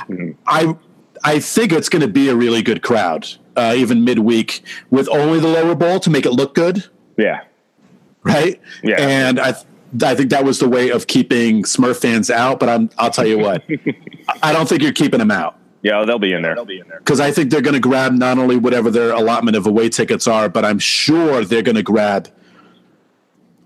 Mm-hmm. 0.09 0.33
I 0.47 0.77
I 1.25 1.41
think 1.41 1.73
it's 1.73 1.89
going 1.89 2.03
to 2.03 2.09
be 2.09 2.29
a 2.29 2.37
really 2.37 2.61
good 2.61 2.83
crowd, 2.83 3.27
uh, 3.57 3.73
even 3.75 4.05
midweek, 4.05 4.63
with 4.91 5.09
only 5.09 5.41
the 5.41 5.49
lower 5.49 5.75
bowl 5.75 6.01
to 6.01 6.11
make 6.11 6.27
it 6.27 6.33
look 6.33 6.55
good. 6.55 6.85
Yeah. 7.17 7.45
Right. 8.23 8.61
Yeah. 8.83 8.97
And 8.99 9.41
I. 9.41 9.55
I 10.05 10.15
think 10.15 10.31
that 10.31 10.45
was 10.45 10.61
the 10.61 10.69
way 10.69 10.91
of 10.91 11.09
keeping 11.09 11.65
Smurf 11.65 12.01
fans 12.01 12.31
out, 12.31 12.61
but 12.61 12.69
I'm, 12.69 12.91
I'll 12.97 13.11
tell 13.11 13.27
you 13.27 13.41
what, 13.41 13.65
I 14.41 14.53
don't 14.53 14.69
think 14.69 14.83
you're 14.83 14.93
keeping 14.93 15.19
them 15.19 15.33
out. 15.33 15.59
Yeah, 15.83 16.05
they'll 16.05 16.19
be 16.19 16.33
in 16.33 16.43
there. 16.43 16.55
They'll 16.55 16.65
be 16.65 16.81
in 16.81 16.89
there 16.89 16.99
because 16.99 17.21
I 17.21 17.31
think 17.31 17.51
they're 17.51 17.63
going 17.63 17.75
to 17.75 17.81
grab 17.81 18.13
not 18.13 18.39
only 18.39 18.57
whatever 18.57 18.91
their 18.91 19.13
allotment 19.13 19.57
of 19.57 19.67
away 19.67 19.89
tickets 19.89 20.27
are, 20.29 20.49
but 20.49 20.65
I'm 20.65 20.79
sure 20.79 21.45
they're 21.45 21.63
going 21.63 21.77
to 21.77 21.83
grab 21.83 22.29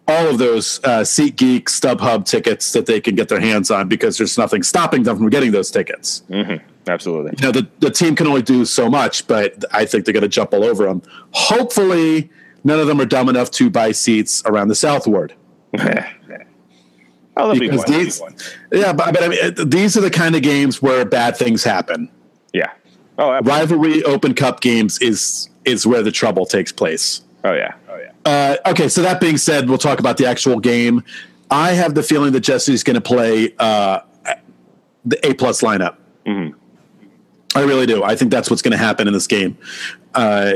all 0.06 0.28
of 0.28 0.38
those 0.38 0.80
uh, 0.85 1.00
SeatGeek, 1.00 1.64
StubHub 1.64 2.25
tickets 2.26 2.73
that 2.73 2.87
they 2.87 3.00
can 3.00 3.14
get 3.14 3.28
their 3.28 3.40
hands 3.40 3.71
on 3.71 3.88
because 3.88 4.18
there's 4.18 4.37
nothing 4.37 4.62
stopping 4.62 5.02
them 5.02 5.16
from 5.16 5.30
getting 5.30 5.50
those 5.50 5.71
tickets. 5.71 6.23
Mm-hmm. 6.28 6.64
Absolutely. 6.87 7.33
You 7.38 7.47
know, 7.47 7.52
the, 7.52 7.68
the 7.80 7.90
team 7.90 8.14
can 8.14 8.26
only 8.26 8.42
do 8.42 8.64
so 8.64 8.90
much, 8.90 9.26
but 9.26 9.64
I 9.73 9.87
think 9.87 10.04
they're 10.04 10.12
going 10.12 10.23
to 10.23 10.28
jump 10.28 10.52
all 10.52 10.64
over 10.64 10.85
them. 10.85 11.02
Hopefully, 11.33 12.30
none 12.62 12.78
of 12.78 12.87
them 12.87 13.00
are 13.00 13.06
dumb 13.06 13.28
enough 13.28 13.50
to 13.52 13.71
buy 13.71 13.92
seats 13.92 14.42
around 14.44 14.68
the 14.68 14.75
South 14.75 15.06
Ward. 15.06 15.35
oh, 17.37 17.59
because 17.59 17.85
be 17.85 17.93
these, 17.93 18.23
yeah, 18.73 18.93
but, 18.93 19.12
but 19.12 19.23
I 19.23 19.29
mean, 19.29 19.69
these 19.69 19.97
are 19.97 20.00
the 20.00 20.11
kind 20.11 20.37
of 20.37 20.43
games 20.43 20.81
where 20.81 21.05
bad 21.05 21.37
things 21.37 21.64
happen. 21.64 22.11
Yeah. 22.53 22.73
Oh, 23.19 23.33
absolutely. 23.33 23.50
rivalry 23.50 24.05
Open 24.05 24.35
Cup 24.35 24.61
games 24.61 24.99
is 24.99 25.49
is 25.64 25.87
where 25.87 26.03
the 26.03 26.12
trouble 26.12 26.47
takes 26.47 26.73
place. 26.73 27.23
Oh 27.45 27.53
yeah. 27.53 27.75
Oh 27.88 27.99
Uh, 28.25 28.57
okay, 28.67 28.88
so 28.88 29.03
that 29.03 29.21
being 29.21 29.37
said, 29.37 29.69
we'll 29.69 29.79
talk 29.79 30.00
about 30.00 30.17
the 30.17 30.26
actual 30.26 30.59
game. 30.61 31.03
I 31.50 31.73
have 31.73 31.95
the 31.95 32.03
feeling 32.03 32.33
that 32.33 32.41
Jesse's 32.41 32.83
going 32.83 32.95
to 32.95 33.00
play 33.00 33.55
uh, 33.59 34.00
the 35.05 35.26
A 35.26 35.35
plus 35.35 35.61
lineup. 35.61 35.97
Mm-hmm. 36.26 36.59
I 37.57 37.62
really 37.62 37.87
do. 37.87 38.03
I 38.03 38.17
think 38.17 38.31
that's 38.31 38.50
what's 38.50 38.62
going 38.62 38.73
to 38.73 38.79
happen 38.79 39.07
in 39.07 39.12
this 39.12 39.26
game. 39.26 39.57
Uh, 40.14 40.55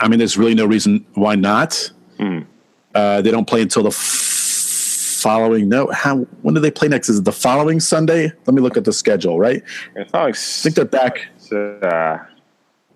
I 0.00 0.08
mean, 0.08 0.18
there's 0.18 0.38
really 0.38 0.54
no 0.54 0.64
reason 0.64 1.04
why 1.14 1.34
not. 1.34 1.90
Mm. 2.18 2.46
they 2.94 3.30
don't 3.30 3.46
play 3.46 3.60
until 3.60 3.82
the 3.82 3.90
f- 3.90 4.23
following. 5.24 5.70
No, 5.70 5.88
how? 5.88 6.18
When 6.42 6.54
do 6.54 6.60
they 6.60 6.70
play 6.70 6.86
next? 6.86 7.08
Is 7.08 7.18
it 7.20 7.24
the 7.24 7.32
following 7.32 7.80
Sunday? 7.80 8.30
Let 8.44 8.54
me 8.54 8.60
look 8.60 8.76
at 8.76 8.84
the 8.84 8.92
schedule. 8.92 9.38
Right, 9.38 9.62
I 10.12 10.32
think 10.32 10.76
they're 10.76 10.84
back. 10.84 11.26
Uh, 11.50 12.18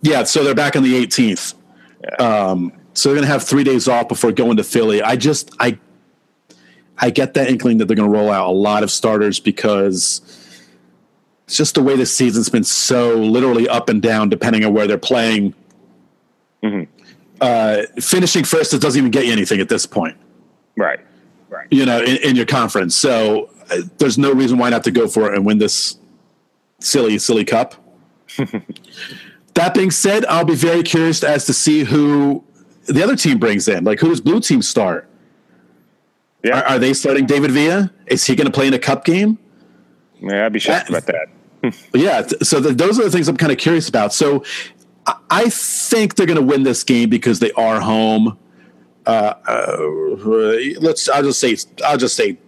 yeah, 0.03 0.23
so 0.25 0.45
they're 0.45 0.55
back 0.55 0.77
on 0.77 0.83
the 0.83 0.95
18th. 1.07 1.55
Yeah. 2.03 2.25
Um, 2.25 2.73
so 2.93 3.09
they're 3.09 3.17
going 3.17 3.27
to 3.27 3.33
have 3.33 3.43
three 3.43 3.65
days 3.65 3.89
off 3.89 4.09
before 4.09 4.31
going 4.31 4.59
to 4.59 4.65
Philly. 4.65 5.03
I 5.03 5.17
just 5.17 5.57
I 5.59 5.79
I 6.99 7.09
get 7.11 7.33
that 7.35 7.49
inkling 7.49 7.79
that 7.79 7.87
they're 7.87 7.97
going 7.97 8.13
to 8.13 8.17
roll 8.17 8.31
out 8.31 8.49
a 8.49 8.53
lot 8.53 8.83
of 8.83 8.91
starters 8.91 9.41
because 9.41 10.21
it's 11.47 11.57
just 11.57 11.77
the 11.77 11.83
way 11.83 11.97
the 11.97 12.07
season's 12.07 12.51
been 12.51 12.65
so 12.65 13.15
literally 13.17 13.69
up 13.69 13.89
and 13.89 14.03
down 14.03 14.29
depending 14.29 14.65
on 14.67 14.75
where 14.75 14.87
they're 14.87 14.99
playing. 14.99 15.55
Mm-hmm. 16.63 16.93
Uh, 17.41 17.83
finishing 18.01 18.45
first, 18.45 18.75
it 18.75 18.83
doesn't 18.83 18.99
even 18.99 19.11
get 19.11 19.25
you 19.25 19.33
anything 19.33 19.61
at 19.61 19.71
this 19.71 19.87
point. 19.87 20.17
Right. 20.77 21.01
Right. 21.49 21.67
You 21.71 21.87
know, 21.87 22.01
in, 22.01 22.17
in 22.19 22.37
your 22.37 22.47
conference. 22.47 22.95
So 22.97 23.51
uh, 23.71 23.83
there's 23.99 24.19
no 24.19 24.33
reason 24.33 24.59
why 24.59 24.71
not 24.71 24.85
to 24.85 24.91
go 24.91 25.09
for 25.09 25.31
it 25.33 25.37
and 25.37 25.47
win 25.47 25.59
this 25.59 25.97
silly, 26.81 27.19
silly 27.19 27.45
cup. 27.45 27.75
that 29.55 29.75
being 29.75 29.91
said, 29.91 30.25
I'll 30.27 30.45
be 30.45 30.55
very 30.55 30.83
curious 30.83 31.23
as 31.25 31.47
to 31.47 31.53
see 31.53 31.85
who 31.85 32.45
the 32.89 33.03
other 33.03 33.17
team 33.17 33.39
brings 33.39 33.69
in? 33.69 33.85
Like, 33.85 34.01
who 34.01 34.09
does 34.09 34.21
blue 34.21 34.41
team 34.41 34.63
start? 34.63 35.09
Yeah. 36.43 36.61
Are, 36.61 36.65
are 36.65 36.79
they 36.79 36.95
starting 36.95 37.27
David 37.27 37.51
Villa? 37.51 37.93
Is 38.07 38.25
he 38.25 38.35
going 38.35 38.47
to 38.47 38.53
play 38.53 38.67
in 38.67 38.75
a 38.75 38.79
cup 38.79 39.05
game? 39.05 39.39
Yeah, 40.21 40.47
I'd 40.47 40.53
be 40.53 40.59
shocked 40.59 40.89
about 40.89 41.07
that. 41.07 41.29
yeah. 41.95 42.27
So 42.43 42.61
the, 42.61 42.73
those 42.73 42.99
are 42.99 43.05
the 43.05 43.11
things 43.11 43.29
I'm 43.29 43.37
kind 43.37 43.53
of 43.53 43.59
curious 43.59 43.89
about. 43.89 44.13
So 44.13 44.45
I 45.31 45.49
think 45.51 46.15
they're 46.15 46.27
going 46.27 46.39
to 46.39 46.45
win 46.45 46.63
this 46.63 46.85
game 46.85 47.09
because 47.11 47.41
they 47.41 47.53
are 47.53 47.81
home. 47.81 48.39
Uh, 49.09 49.35
uh, 49.49 49.77
let's. 50.81 51.09
I'll 51.09 51.23
just 51.23 51.41
say. 51.41 51.57
I'll 51.85 51.97
just 51.97 52.15
say 52.15 52.39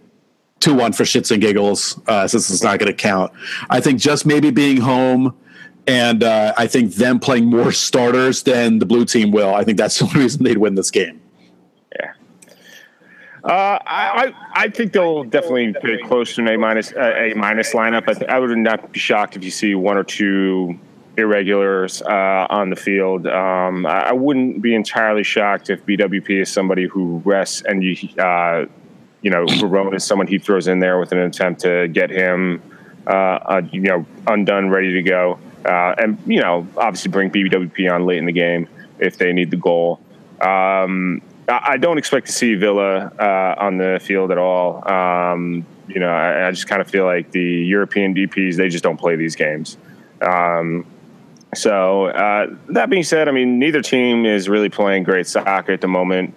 two 0.59 0.75
one 0.75 0.93
for 0.93 1.03
shits 1.03 1.31
and 1.31 1.41
giggles. 1.41 1.99
Uh, 2.07 2.27
since 2.27 2.49
it's 2.49 2.63
not 2.63 2.79
going 2.79 2.91
to 2.91 2.97
count. 2.97 3.33
I 3.69 3.81
think 3.81 3.99
just 3.99 4.25
maybe 4.25 4.51
being 4.51 4.77
home 4.77 5.35
and 5.87 6.23
uh, 6.23 6.53
I 6.57 6.67
think 6.67 6.93
them 6.93 7.19
playing 7.19 7.45
more 7.45 7.71
starters 7.71 8.43
than 8.43 8.79
the 8.79 8.85
blue 8.85 9.05
team 9.05 9.31
will. 9.31 9.53
I 9.53 9.63
think 9.63 9.77
that's 9.77 9.99
the 9.99 10.05
reason 10.17 10.43
they'd 10.43 10.57
win 10.57 10.75
this 10.75 10.91
game. 10.91 11.21
Yeah. 11.99 12.13
Uh, 13.43 13.79
I 13.85 14.33
I 14.53 14.69
think 14.69 14.93
they'll 14.93 15.23
definitely 15.23 15.73
put 15.73 16.03
close 16.03 16.35
to 16.35 16.41
an 16.41 16.47
A 16.47 16.57
minus 16.57 16.93
uh, 16.93 17.13
A 17.17 17.33
minus 17.33 17.73
lineup. 17.73 18.07
I, 18.07 18.13
th- 18.13 18.29
I 18.29 18.37
would 18.37 18.55
not 18.55 18.91
be 18.91 18.99
shocked 18.99 19.35
if 19.35 19.43
you 19.43 19.49
see 19.49 19.73
one 19.73 19.97
or 19.97 20.03
two 20.03 20.79
irregulars 21.21 22.01
uh, 22.01 22.47
on 22.49 22.69
the 22.69 22.75
field. 22.75 23.27
Um, 23.27 23.85
I 23.85 24.13
wouldn't 24.13 24.61
be 24.61 24.75
entirely 24.75 25.23
shocked 25.23 25.69
if 25.69 25.85
BWP 25.85 26.41
is 26.41 26.51
somebody 26.51 26.87
who 26.87 27.21
rests 27.23 27.61
and 27.61 27.83
you 27.83 27.95
uh, 28.19 28.65
you 29.21 29.31
know 29.31 29.45
Veron 29.61 29.95
is 29.95 30.03
someone 30.03 30.27
he 30.27 30.37
throws 30.37 30.67
in 30.67 30.79
there 30.79 30.99
with 30.99 31.11
an 31.11 31.19
attempt 31.19 31.61
to 31.61 31.87
get 31.87 32.09
him 32.09 32.61
uh, 33.07 33.61
you 33.71 33.81
know 33.81 34.05
undone, 34.27 34.69
ready 34.69 34.93
to 34.93 35.01
go 35.01 35.39
uh, 35.65 35.95
and 35.97 36.17
you 36.25 36.41
know 36.41 36.67
obviously 36.77 37.11
bring 37.11 37.29
BWP 37.29 37.91
on 37.91 38.05
late 38.05 38.17
in 38.17 38.25
the 38.25 38.31
game 38.31 38.67
if 38.99 39.17
they 39.17 39.33
need 39.33 39.51
the 39.51 39.57
goal. 39.57 39.99
Um, 40.41 41.21
I, 41.47 41.73
I, 41.73 41.77
don't 41.77 41.97
expect 41.99 42.27
to 42.27 42.31
see 42.31 42.55
Villa 42.55 43.11
uh, 43.19 43.55
on 43.59 43.77
the 43.77 43.99
field 44.01 44.31
at 44.31 44.39
all. 44.39 44.87
Um, 44.91 45.65
you 45.87 45.99
know, 45.99 46.09
I, 46.09 46.47
I 46.47 46.51
just 46.51 46.67
kind 46.67 46.81
of 46.81 46.89
feel 46.89 47.05
like 47.05 47.31
the 47.31 47.43
European 47.43 48.15
DPS 48.15 48.55
they 48.55 48.69
just 48.69 48.83
don't 48.83 48.97
play 48.97 49.15
these 49.15 49.35
games. 49.35 49.77
Um, 50.21 50.85
so 51.53 52.05
uh, 52.05 52.47
that 52.69 52.89
being 52.89 53.03
said, 53.03 53.27
I 53.27 53.31
mean 53.31 53.59
neither 53.59 53.81
team 53.81 54.25
is 54.25 54.49
really 54.49 54.69
playing 54.69 55.03
great 55.03 55.27
soccer 55.27 55.71
at 55.71 55.81
the 55.81 55.87
moment. 55.87 56.33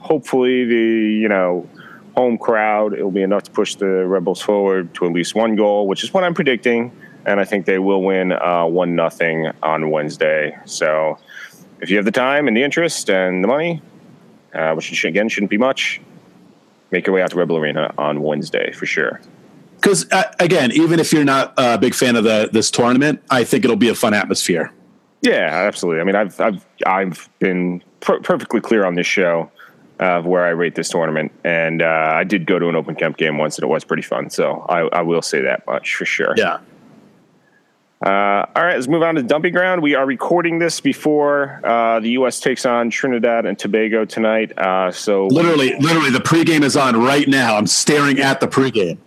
Hopefully, 0.00 0.64
the 0.64 1.18
you 1.20 1.28
know 1.28 1.68
home 2.14 2.38
crowd 2.38 2.94
it 2.94 3.02
will 3.02 3.10
be 3.12 3.22
enough 3.22 3.44
to 3.44 3.50
push 3.50 3.76
the 3.76 4.06
Red 4.06 4.24
Bulls 4.24 4.40
forward 4.40 4.92
to 4.94 5.06
at 5.06 5.12
least 5.12 5.34
one 5.34 5.56
goal, 5.56 5.86
which 5.86 6.02
is 6.02 6.12
what 6.12 6.24
I'm 6.24 6.34
predicting 6.34 6.92
and 7.28 7.38
I 7.40 7.44
think 7.44 7.66
they 7.66 7.78
will 7.78 8.02
win 8.02 8.32
uh, 8.32 8.64
one 8.64 8.96
nothing 8.96 9.50
on 9.62 9.90
Wednesday. 9.90 10.56
So, 10.64 11.18
if 11.80 11.90
you 11.90 11.96
have 11.96 12.06
the 12.06 12.10
time 12.10 12.48
and 12.48 12.56
the 12.56 12.62
interest 12.62 13.10
and 13.10 13.44
the 13.44 13.48
money, 13.48 13.82
uh, 14.54 14.72
which 14.72 15.04
again 15.04 15.28
shouldn't 15.28 15.50
be 15.50 15.58
much, 15.58 16.00
make 16.90 17.06
your 17.06 17.14
way 17.14 17.22
out 17.22 17.30
to 17.30 17.36
Red 17.36 17.48
Bull 17.48 17.58
Arena 17.58 17.92
on 17.98 18.22
Wednesday 18.22 18.72
for 18.72 18.86
sure. 18.86 19.20
Because 19.80 20.10
uh, 20.10 20.24
again, 20.40 20.72
even 20.72 20.98
if 20.98 21.12
you're 21.12 21.24
not 21.24 21.54
a 21.56 21.78
big 21.78 21.94
fan 21.94 22.16
of 22.16 22.24
the 22.24 22.48
this 22.52 22.70
tournament, 22.70 23.22
I 23.30 23.44
think 23.44 23.64
it'll 23.64 23.76
be 23.76 23.88
a 23.88 23.94
fun 23.94 24.14
atmosphere. 24.14 24.72
Yeah, 25.22 25.48
absolutely. 25.50 26.00
I 26.00 26.04
mean, 26.04 26.16
I've 26.16 26.40
I've 26.40 26.66
I've 26.86 27.28
been 27.38 27.82
per- 28.00 28.20
perfectly 28.20 28.60
clear 28.60 28.84
on 28.84 28.94
this 28.94 29.06
show 29.06 29.50
of 30.00 30.26
where 30.26 30.44
I 30.44 30.50
rate 30.50 30.74
this 30.74 30.88
tournament, 30.88 31.32
and 31.44 31.82
uh, 31.82 32.12
I 32.14 32.24
did 32.24 32.46
go 32.46 32.58
to 32.58 32.68
an 32.68 32.76
Open 32.76 32.94
Cup 32.94 33.16
game 33.16 33.38
once, 33.38 33.58
and 33.58 33.64
it 33.64 33.68
was 33.68 33.84
pretty 33.84 34.02
fun. 34.02 34.30
So 34.30 34.64
I, 34.68 34.80
I 34.98 35.02
will 35.02 35.22
say 35.22 35.42
that 35.42 35.66
much 35.66 35.94
for 35.94 36.04
sure. 36.04 36.34
Yeah. 36.36 36.58
Uh, 38.00 38.46
all 38.54 38.64
right, 38.64 38.76
let's 38.76 38.86
move 38.86 39.02
on 39.02 39.16
to 39.16 39.22
dumping 39.24 39.52
ground. 39.52 39.82
We 39.82 39.96
are 39.96 40.06
recording 40.06 40.60
this 40.60 40.80
before 40.80 41.60
uh, 41.64 41.98
the 41.98 42.10
U.S. 42.10 42.38
takes 42.38 42.64
on 42.64 42.90
Trinidad 42.90 43.44
and 43.44 43.58
Tobago 43.58 44.04
tonight. 44.04 44.56
Uh, 44.56 44.92
so 44.92 45.26
literally, 45.26 45.76
literally, 45.80 46.10
the 46.10 46.20
pregame 46.20 46.62
is 46.62 46.76
on 46.76 47.02
right 47.02 47.26
now. 47.26 47.56
I'm 47.56 47.66
staring 47.66 48.20
at 48.20 48.38
the 48.38 48.46
pregame. 48.46 48.98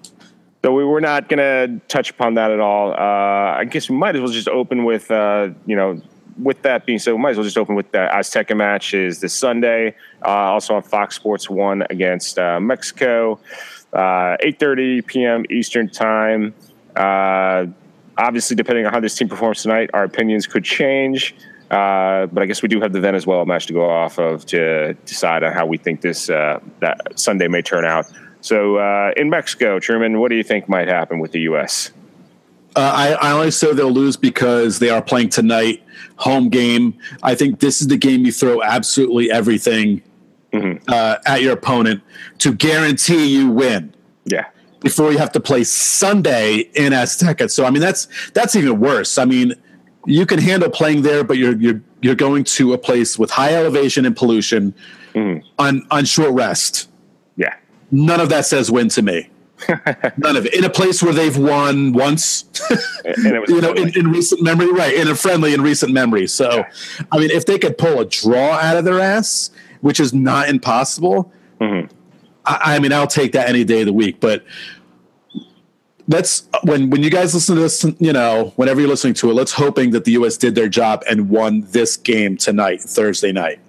So 0.63 0.73
we 0.73 0.85
were 0.85 1.01
not 1.01 1.27
going 1.27 1.39
to 1.39 1.81
touch 1.87 2.11
upon 2.11 2.35
that 2.35 2.51
at 2.51 2.59
all. 2.59 2.91
Uh, 2.91 3.57
I 3.57 3.65
guess 3.65 3.89
we 3.89 3.95
might 3.95 4.15
as 4.15 4.21
well 4.21 4.31
just 4.31 4.47
open 4.47 4.85
with, 4.85 5.09
uh, 5.09 5.49
you 5.65 5.75
know, 5.75 5.99
with 6.41 6.61
that 6.61 6.85
being 6.85 6.99
said, 6.99 7.13
we 7.13 7.19
might 7.19 7.31
as 7.31 7.37
well 7.37 7.43
just 7.43 7.57
open 7.57 7.75
with 7.75 7.91
the 7.91 7.97
Azteca 7.97 8.55
match 8.55 8.93
is 8.93 9.19
this 9.19 9.33
Sunday, 9.33 9.95
uh, 10.23 10.29
also 10.29 10.75
on 10.75 10.83
Fox 10.83 11.15
Sports 11.15 11.49
One 11.49 11.83
against 11.89 12.37
Mexico, 12.37 13.39
8:30 13.93 15.05
p.m. 15.05 15.45
Eastern 15.49 15.89
Time 15.89 16.53
obviously, 18.21 18.55
depending 18.55 18.85
on 18.85 18.93
how 18.93 18.99
this 18.99 19.15
team 19.15 19.27
performs 19.27 19.61
tonight, 19.61 19.89
our 19.93 20.03
opinions 20.03 20.47
could 20.47 20.63
change. 20.63 21.35
Uh, 21.69 22.25
but 22.27 22.43
I 22.43 22.45
guess 22.45 22.61
we 22.61 22.67
do 22.67 22.81
have 22.81 22.91
the 22.91 22.99
Venezuela 22.99 23.45
match 23.45 23.65
to 23.67 23.73
go 23.73 23.89
off 23.89 24.19
of 24.19 24.45
to 24.47 24.93
decide 25.05 25.43
on 25.43 25.53
how 25.53 25.65
we 25.65 25.77
think 25.77 26.01
this 26.01 26.29
uh, 26.29 26.59
that 26.81 27.17
Sunday 27.17 27.47
may 27.47 27.61
turn 27.61 27.85
out. 27.85 28.05
So 28.41 28.77
uh, 28.77 29.12
in 29.15 29.29
Mexico, 29.29 29.79
Truman, 29.79 30.19
what 30.19 30.29
do 30.29 30.36
you 30.36 30.43
think 30.43 30.67
might 30.67 30.88
happen 30.88 31.19
with 31.19 31.31
the 31.31 31.41
U.S.? 31.41 31.91
Uh, 32.75 32.79
I, 33.19 33.29
I 33.29 33.31
only 33.33 33.51
say 33.51 33.74
they'll 33.74 33.91
lose 33.91 34.15
because 34.15 34.79
they 34.79 34.89
are 34.89 35.01
playing 35.01 35.29
tonight, 35.29 35.83
home 36.15 36.50
game. 36.50 36.98
I 37.21 37.36
think 37.36 37.60
this 37.60 37.81
is 37.81 37.88
the 37.88 37.98
game 37.98 38.25
you 38.25 38.31
throw 38.31 38.63
absolutely 38.63 39.29
everything 39.29 40.01
mm-hmm. 40.53 40.83
uh, 40.88 41.17
at 41.25 41.41
your 41.41 41.53
opponent 41.53 42.01
to 42.39 42.53
guarantee 42.53 43.25
you 43.25 43.50
win. 43.50 43.93
Yeah. 44.25 44.48
Before 44.79 45.12
you 45.12 45.17
have 45.17 45.31
to 45.33 45.39
play 45.39 45.63
Sunday 45.63 46.69
in 46.74 46.93
Azteca. 46.93 47.51
So 47.51 47.65
I 47.65 47.69
mean 47.69 47.81
that's 47.81 48.07
that's 48.33 48.55
even 48.55 48.79
worse. 48.79 49.17
I 49.17 49.25
mean, 49.25 49.53
you 50.05 50.25
can 50.25 50.39
handle 50.39 50.69
playing 50.69 51.03
there, 51.03 51.24
but 51.24 51.38
you're 51.38 51.55
you're 51.57 51.81
you're 52.01 52.15
going 52.15 52.43
to 52.45 52.74
a 52.74 52.77
place 52.77 53.19
with 53.19 53.29
high 53.29 53.53
elevation 53.53 54.05
and 54.05 54.15
pollution 54.15 54.74
mm-hmm. 55.13 55.45
on 55.60 55.86
on 55.91 56.05
short 56.05 56.31
rest. 56.31 56.89
None 57.91 58.19
of 58.19 58.29
that 58.29 58.45
says 58.45 58.71
win 58.71 58.89
to 58.89 59.01
me. 59.01 59.29
None 60.17 60.38
of 60.38 60.45
it. 60.45 60.53
In 60.53 60.63
a 60.63 60.69
place 60.69 61.03
where 61.03 61.13
they've 61.13 61.38
won 61.38 61.93
once, 61.93 62.45
you 63.17 63.62
know, 63.62 63.74
in, 63.74 63.98
in, 63.98 64.12
recent 64.12 64.41
memory, 64.41 64.71
right? 64.71 64.93
In 64.95 65.07
a 65.07 65.15
friendly 65.15 65.53
in 65.53 65.62
recent 65.62 65.93
memory. 65.93 66.27
So, 66.27 66.50
yeah. 66.50 66.71
I 67.12 67.19
mean, 67.19 67.29
if 67.29 67.45
they 67.45 67.60
could 67.60 67.77
pull 67.77 68.00
a 68.00 68.05
draw 68.05 68.53
out 68.53 68.77
of 68.77 68.86
their 68.86 69.00
ass, 69.00 69.51
which 69.81 70.00
is 70.00 70.13
not 70.13 70.50
impossible, 70.50 71.31
mm-hmm. 71.60 71.93
I, 72.45 72.75
I 72.75 72.79
mean, 72.79 72.93
I'll 72.93 73.07
take 73.07 73.33
that 73.33 73.50
any 73.50 73.63
day 73.63 73.81
of 73.81 73.86
the 73.86 73.93
week. 73.93 74.19
But 74.19 74.43
let's 76.07 76.48
when 76.63 76.89
when 76.89 77.03
you 77.03 77.10
guys 77.10 77.33
listen 77.33 77.55
to 77.55 77.62
this, 77.62 77.86
you 78.00 78.13
know, 78.13 78.53
whenever 78.55 78.79
you're 78.79 78.89
listening 78.89 79.13
to 79.15 79.29
it, 79.29 79.33
let's 79.33 79.53
hoping 79.53 79.91
that 79.91 80.05
the 80.05 80.12
U.S. 80.13 80.38
did 80.38 80.55
their 80.55 80.69
job 80.69 81.03
and 81.10 81.29
won 81.29 81.62
this 81.69 81.98
game 81.98 82.38
tonight, 82.38 82.81
Thursday 82.81 83.31
night. 83.31 83.60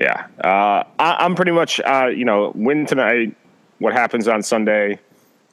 Yeah, 0.00 0.26
uh, 0.42 0.84
I, 0.98 1.24
am 1.24 1.34
pretty 1.34 1.52
much, 1.52 1.78
uh, 1.80 2.06
you 2.06 2.24
know, 2.24 2.52
win 2.54 2.86
tonight. 2.86 3.36
What 3.82 3.94
happens 3.94 4.28
on 4.28 4.44
Sunday? 4.44 5.00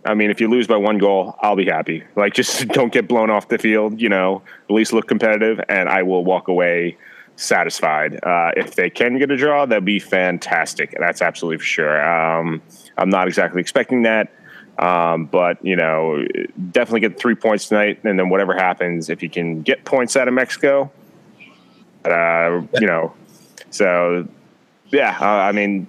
I 0.06 0.14
mean, 0.14 0.30
if 0.30 0.40
you 0.40 0.48
lose 0.50 0.68
by 0.68 0.78
one 0.78 1.00
goal, 1.00 1.36
I'll 1.42 1.56
be 1.56 1.66
happy. 1.66 2.04
Like, 2.16 2.36
just 2.36 2.68
don't 2.68 2.94
get 2.94 3.08
blown 3.08 3.32
off 3.32 3.48
the 3.48 3.58
field. 3.58 4.00
You 4.00 4.10
know, 4.10 4.44
at 4.70 4.72
least 4.72 4.94
look 4.94 5.08
competitive, 5.08 5.60
and 5.68 5.90
I 5.90 6.04
will 6.04 6.24
walk 6.24 6.48
away 6.48 6.96
satisfied. 7.38 8.24
Uh, 8.24 8.52
if 8.56 8.76
they 8.76 8.92
can 8.92 9.18
get 9.18 9.32
a 9.32 9.36
draw, 9.36 9.66
that'd 9.66 9.84
be 9.84 9.98
fantastic. 9.98 10.96
That's 11.00 11.24
absolutely 11.24 11.58
for 11.58 11.64
sure. 11.64 12.08
Um, 12.08 12.62
I'm 13.00 13.10
not 13.10 13.28
exactly 13.28 13.62
expecting 13.62 14.04
that, 14.04 14.32
um, 14.78 15.26
but 15.26 15.66
you 15.66 15.76
know, 15.76 16.24
definitely 16.72 17.00
get 17.00 17.18
three 17.18 17.36
points 17.36 17.68
tonight, 17.68 18.00
and 18.04 18.20
then 18.20 18.30
whatever 18.30 18.54
happens, 18.54 19.10
if 19.10 19.24
you 19.24 19.30
can 19.30 19.64
get 19.64 19.86
points 19.86 20.16
out 20.16 20.28
of 20.28 20.36
Mexico, 20.36 20.92
uh, 22.06 22.62
you 22.80 22.86
know, 22.86 23.12
so 23.72 24.28
yeah, 24.90 25.18
uh, 25.20 25.26
I 25.26 25.52
mean, 25.52 25.88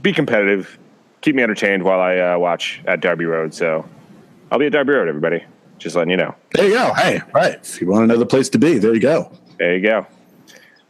be 0.00 0.14
competitive 0.14 0.78
keep 1.24 1.34
me 1.34 1.42
entertained 1.42 1.82
while 1.82 2.00
I 2.00 2.18
uh, 2.18 2.38
watch 2.38 2.82
at 2.86 3.00
Derby 3.00 3.24
Road. 3.24 3.54
So 3.54 3.88
I'll 4.52 4.58
be 4.58 4.66
at 4.66 4.72
Derby 4.72 4.92
Road, 4.92 5.08
everybody. 5.08 5.42
Just 5.78 5.96
letting 5.96 6.10
you 6.10 6.18
know. 6.18 6.34
There 6.52 6.68
you 6.68 6.74
go. 6.74 6.92
Hey, 6.92 7.22
right. 7.32 7.54
If 7.54 7.80
you 7.80 7.88
want 7.88 8.04
another 8.04 8.26
place 8.26 8.50
to 8.50 8.58
be, 8.58 8.78
there 8.78 8.92
you 8.92 9.00
go. 9.00 9.32
There 9.58 9.74
you 9.74 9.82
go. 9.82 10.06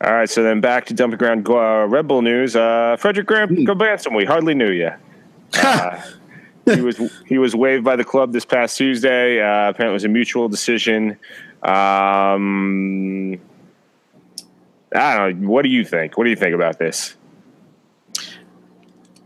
All 0.01 0.13
right, 0.13 0.29
so 0.29 0.43
then 0.43 0.61
back 0.61 0.87
to 0.87 0.95
dumping 0.95 1.19
ground 1.19 1.49
uh, 1.49 1.87
Red 1.89 2.09
Bull 2.09 2.21
news. 2.21 2.57
Uh, 2.57 2.97
Frederick 2.99 3.29
Graham 3.29 3.49
mm. 3.49 4.15
we 4.17 4.25
hardly 4.25 4.55
knew 4.55 4.71
you. 4.71 4.91
Uh, 6.67 6.75
he 6.75 6.81
was 6.81 6.99
he 7.27 7.37
was 7.37 7.55
waived 7.55 7.85
by 7.85 7.95
the 7.95 8.05
club 8.05 8.33
this 8.33 8.47
past 8.47 8.79
Tuesday. 8.79 9.39
Uh, 9.39 9.69
apparently, 9.69 9.91
it 9.91 9.93
was 9.93 10.05
a 10.05 10.09
mutual 10.09 10.49
decision. 10.49 11.11
Um, 11.63 13.35
I 14.95 15.15
don't 15.15 15.43
know. 15.43 15.49
What 15.49 15.63
do 15.63 15.69
you 15.69 15.85
think? 15.85 16.17
What 16.17 16.25
do 16.25 16.31
you 16.31 16.37
think 16.37 16.55
about 16.55 16.79
this? 16.79 17.17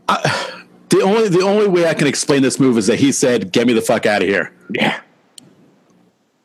I, 0.08 0.57
the 0.90 1.02
only 1.02 1.28
the 1.28 1.42
only 1.42 1.68
way 1.68 1.86
I 1.86 1.94
can 1.94 2.06
explain 2.06 2.42
this 2.42 2.58
move 2.58 2.78
is 2.78 2.86
that 2.86 2.98
he 2.98 3.12
said, 3.12 3.52
"Get 3.52 3.66
me 3.66 3.72
the 3.72 3.82
fuck 3.82 4.06
out 4.06 4.22
of 4.22 4.28
here." 4.28 4.52
Yeah. 4.70 5.00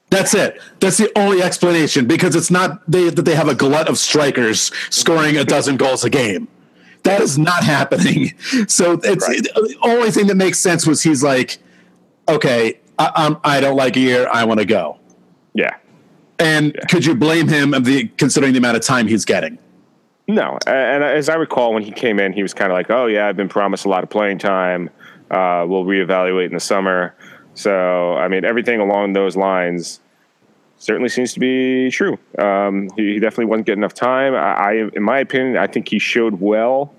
That's 0.10 0.36
it. 0.36 0.62
That's 0.80 0.98
the 0.98 1.12
only 1.18 1.42
explanation 1.42 2.06
because 2.06 2.36
it's 2.36 2.52
not 2.52 2.80
they, 2.90 3.10
that 3.10 3.24
they 3.24 3.34
have 3.34 3.48
a 3.48 3.56
glut 3.56 3.90
of 3.90 3.98
strikers 3.98 4.72
scoring 4.92 5.38
a 5.38 5.44
dozen 5.44 5.76
goals 5.76 6.04
a 6.04 6.10
game. 6.10 6.48
That 7.02 7.20
is 7.20 7.40
not 7.40 7.64
happening. 7.76 8.38
So 8.68 9.00
it's 9.04 9.28
right. 9.28 9.44
the 9.44 9.76
only 9.82 10.12
thing 10.12 10.28
that 10.28 10.36
makes 10.36 10.60
sense 10.60 10.86
was 10.86 11.02
he's 11.02 11.24
like, 11.24 11.58
okay, 12.30 12.80
I, 13.00 13.12
I'm, 13.16 13.38
I 13.44 13.60
don't 13.60 13.76
like 13.76 13.98
it 13.98 14.02
here. 14.02 14.30
I 14.32 14.46
want 14.46 14.60
to 14.60 14.68
go. 14.68 15.00
Yeah. 15.56 15.78
And 16.38 16.74
yeah. 16.76 16.86
could 16.86 17.06
you 17.06 17.16
blame 17.16 17.48
him 17.48 17.74
of 17.74 17.86
the 17.86 18.08
considering 18.18 18.54
the 18.54 18.60
amount 18.60 18.78
of 18.78 18.84
time 18.84 19.08
he's 19.08 19.26
getting? 19.26 19.58
No, 20.28 20.58
and 20.66 21.04
as 21.04 21.28
I 21.28 21.36
recall, 21.36 21.74
when 21.74 21.84
he 21.84 21.92
came 21.92 22.20
in, 22.20 22.32
he 22.32 22.42
was 22.42 22.54
kind 22.54 22.72
of 22.72 22.76
like, 22.76 22.90
"Oh 22.90 23.08
yeah, 23.08 23.28
I've 23.28 23.36
been 23.36 23.50
promised 23.50 23.86
a 23.86 23.90
lot 23.90 24.04
of 24.04 24.10
playing 24.10 24.38
time. 24.38 24.90
Uh, 25.30 25.66
we'll 25.68 25.84
reevaluate 25.84 26.48
in 26.48 26.54
the 26.54 26.60
summer." 26.60 27.16
So, 27.56 28.16
I 28.16 28.28
mean, 28.30 28.46
everything 28.46 28.80
along 28.80 29.14
those 29.14 29.36
lines 29.36 30.00
certainly 30.78 31.10
seems 31.10 31.34
to 31.34 31.40
be 31.40 31.92
true. 31.92 32.18
Um, 32.40 32.90
he, 32.96 33.14
he, 33.14 33.20
definitely 33.20 33.46
wasn't 33.46 33.68
getting 33.68 33.82
enough 33.82 33.94
time. 33.94 34.34
I, 34.34 34.54
I, 34.54 34.74
in 34.94 35.04
my 35.04 35.20
opinion, 35.20 35.58
I 35.58 35.68
think 35.68 35.88
he 35.88 36.00
showed 36.00 36.40
well 36.40 36.94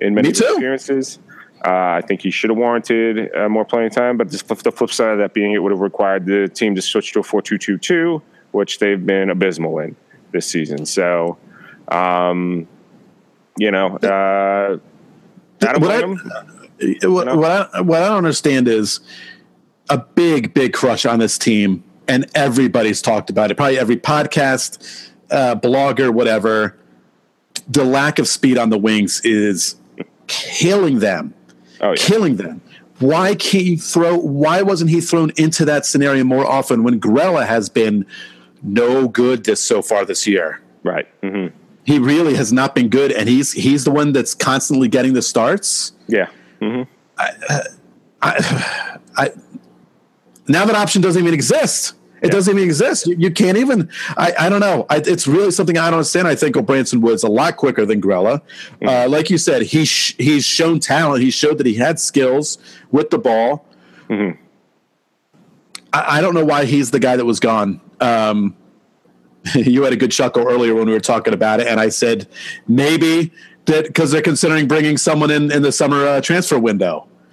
in 0.00 0.14
many 0.14 0.28
experiences. 0.30 1.18
Uh, 1.64 1.70
I 1.70 2.02
think 2.06 2.20
he 2.20 2.30
should 2.30 2.50
have 2.50 2.58
warranted 2.58 3.34
uh, 3.34 3.48
more 3.48 3.64
playing 3.64 3.90
time, 3.90 4.16
but 4.16 4.30
the 4.30 4.70
flip 4.70 4.90
side 4.90 5.12
of 5.12 5.18
that 5.18 5.32
being, 5.32 5.52
it 5.52 5.62
would 5.62 5.72
have 5.72 5.80
required 5.80 6.26
the 6.26 6.48
team 6.48 6.74
to 6.74 6.82
switch 6.82 7.12
to 7.14 7.20
a 7.20 7.22
four-two-two-two, 7.22 8.22
which 8.52 8.78
they've 8.78 9.04
been 9.04 9.30
abysmal 9.30 9.78
in 9.78 9.96
this 10.32 10.46
season. 10.46 10.84
So 10.84 11.38
um, 11.88 12.66
you 13.58 13.70
know, 13.70 13.96
uh, 13.98 14.78
I 15.66 15.78
what, 15.78 15.90
I, 15.90 17.06
what, 17.06 17.36
what, 17.36 17.50
I, 17.74 17.80
what 17.80 18.02
I 18.02 18.08
don't 18.08 18.18
understand 18.18 18.68
is 18.68 19.00
a 19.88 19.98
big, 19.98 20.52
big 20.52 20.72
crush 20.72 21.06
on 21.06 21.18
this 21.18 21.38
team, 21.38 21.82
and 22.08 22.26
everybody's 22.34 23.00
talked 23.00 23.30
about 23.30 23.50
it. 23.50 23.56
Probably 23.56 23.78
every 23.78 23.96
podcast, 23.96 25.10
uh, 25.30 25.56
blogger, 25.56 26.10
whatever. 26.10 26.76
The 27.68 27.84
lack 27.84 28.18
of 28.18 28.28
speed 28.28 28.58
on 28.58 28.70
the 28.70 28.78
wings 28.78 29.20
is 29.24 29.76
killing 30.26 30.98
them. 30.98 31.34
Oh, 31.80 31.90
yeah. 31.90 31.96
Killing 31.96 32.36
them. 32.36 32.60
Why 32.98 33.34
can't 33.34 33.64
you 33.64 33.78
throw? 33.78 34.16
Why 34.16 34.62
wasn't 34.62 34.90
he 34.90 35.00
thrown 35.00 35.30
into 35.36 35.64
that 35.66 35.84
scenario 35.84 36.24
more 36.24 36.46
often 36.46 36.82
when 36.82 37.00
Grella 37.00 37.46
has 37.46 37.68
been 37.68 38.06
no 38.62 39.08
good 39.08 39.44
this 39.44 39.62
so 39.62 39.82
far 39.82 40.04
this 40.04 40.26
year? 40.26 40.60
Right. 40.82 41.06
Mm-hmm 41.22 41.55
he 41.86 42.00
really 42.00 42.34
has 42.34 42.52
not 42.52 42.74
been 42.74 42.88
good, 42.88 43.12
and 43.12 43.28
he's 43.28 43.52
he's 43.52 43.84
the 43.84 43.92
one 43.92 44.12
that's 44.12 44.34
constantly 44.34 44.88
getting 44.88 45.12
the 45.12 45.22
starts. 45.22 45.92
Yeah. 46.08 46.28
Mm-hmm. 46.60 46.90
I, 47.16 47.62
I, 48.20 48.98
I, 49.16 49.30
now 50.48 50.64
that 50.64 50.74
option 50.74 51.00
doesn't 51.00 51.22
even 51.22 51.32
exist. 51.32 51.94
It 52.22 52.26
yeah. 52.26 52.30
doesn't 52.30 52.56
even 52.56 52.66
exist. 52.66 53.06
You, 53.06 53.16
you 53.16 53.30
can't 53.30 53.56
even. 53.56 53.88
I, 54.16 54.34
I 54.36 54.48
don't 54.48 54.58
know. 54.58 54.86
I, 54.90 54.96
it's 54.96 55.28
really 55.28 55.52
something 55.52 55.78
I 55.78 55.86
don't 55.86 55.98
understand. 55.98 56.26
I 56.26 56.34
think 56.34 56.56
Branson 56.66 57.02
Woods 57.02 57.22
a 57.22 57.28
lot 57.28 57.56
quicker 57.56 57.86
than 57.86 58.02
Grella. 58.02 58.40
Mm-hmm. 58.80 58.88
Uh, 58.88 59.08
like 59.08 59.30
you 59.30 59.38
said, 59.38 59.62
he 59.62 59.84
sh- 59.84 60.16
he's 60.18 60.44
shown 60.44 60.80
talent. 60.80 61.22
He 61.22 61.30
showed 61.30 61.58
that 61.58 61.66
he 61.66 61.74
had 61.74 62.00
skills 62.00 62.58
with 62.90 63.10
the 63.10 63.18
ball. 63.18 63.64
Mm-hmm. 64.08 64.42
I, 65.92 66.18
I, 66.18 66.20
don't 66.20 66.34
know 66.34 66.44
why 66.44 66.64
he's 66.64 66.90
the 66.90 66.98
guy 66.98 67.16
that 67.16 67.24
was 67.24 67.38
gone. 67.38 67.80
Um, 68.00 68.56
you 69.54 69.82
had 69.82 69.92
a 69.92 69.96
good 69.96 70.10
chuckle 70.10 70.46
earlier 70.46 70.74
when 70.74 70.86
we 70.86 70.92
were 70.92 71.00
talking 71.00 71.34
about 71.34 71.60
it, 71.60 71.66
and 71.66 71.80
I 71.80 71.88
said 71.88 72.28
maybe 72.66 73.32
that 73.66 73.86
because 73.86 74.10
they're 74.10 74.22
considering 74.22 74.66
bringing 74.66 74.96
someone 74.96 75.30
in 75.30 75.52
in 75.52 75.62
the 75.62 75.72
summer 75.72 76.06
uh, 76.06 76.20
transfer 76.20 76.58
window. 76.58 77.08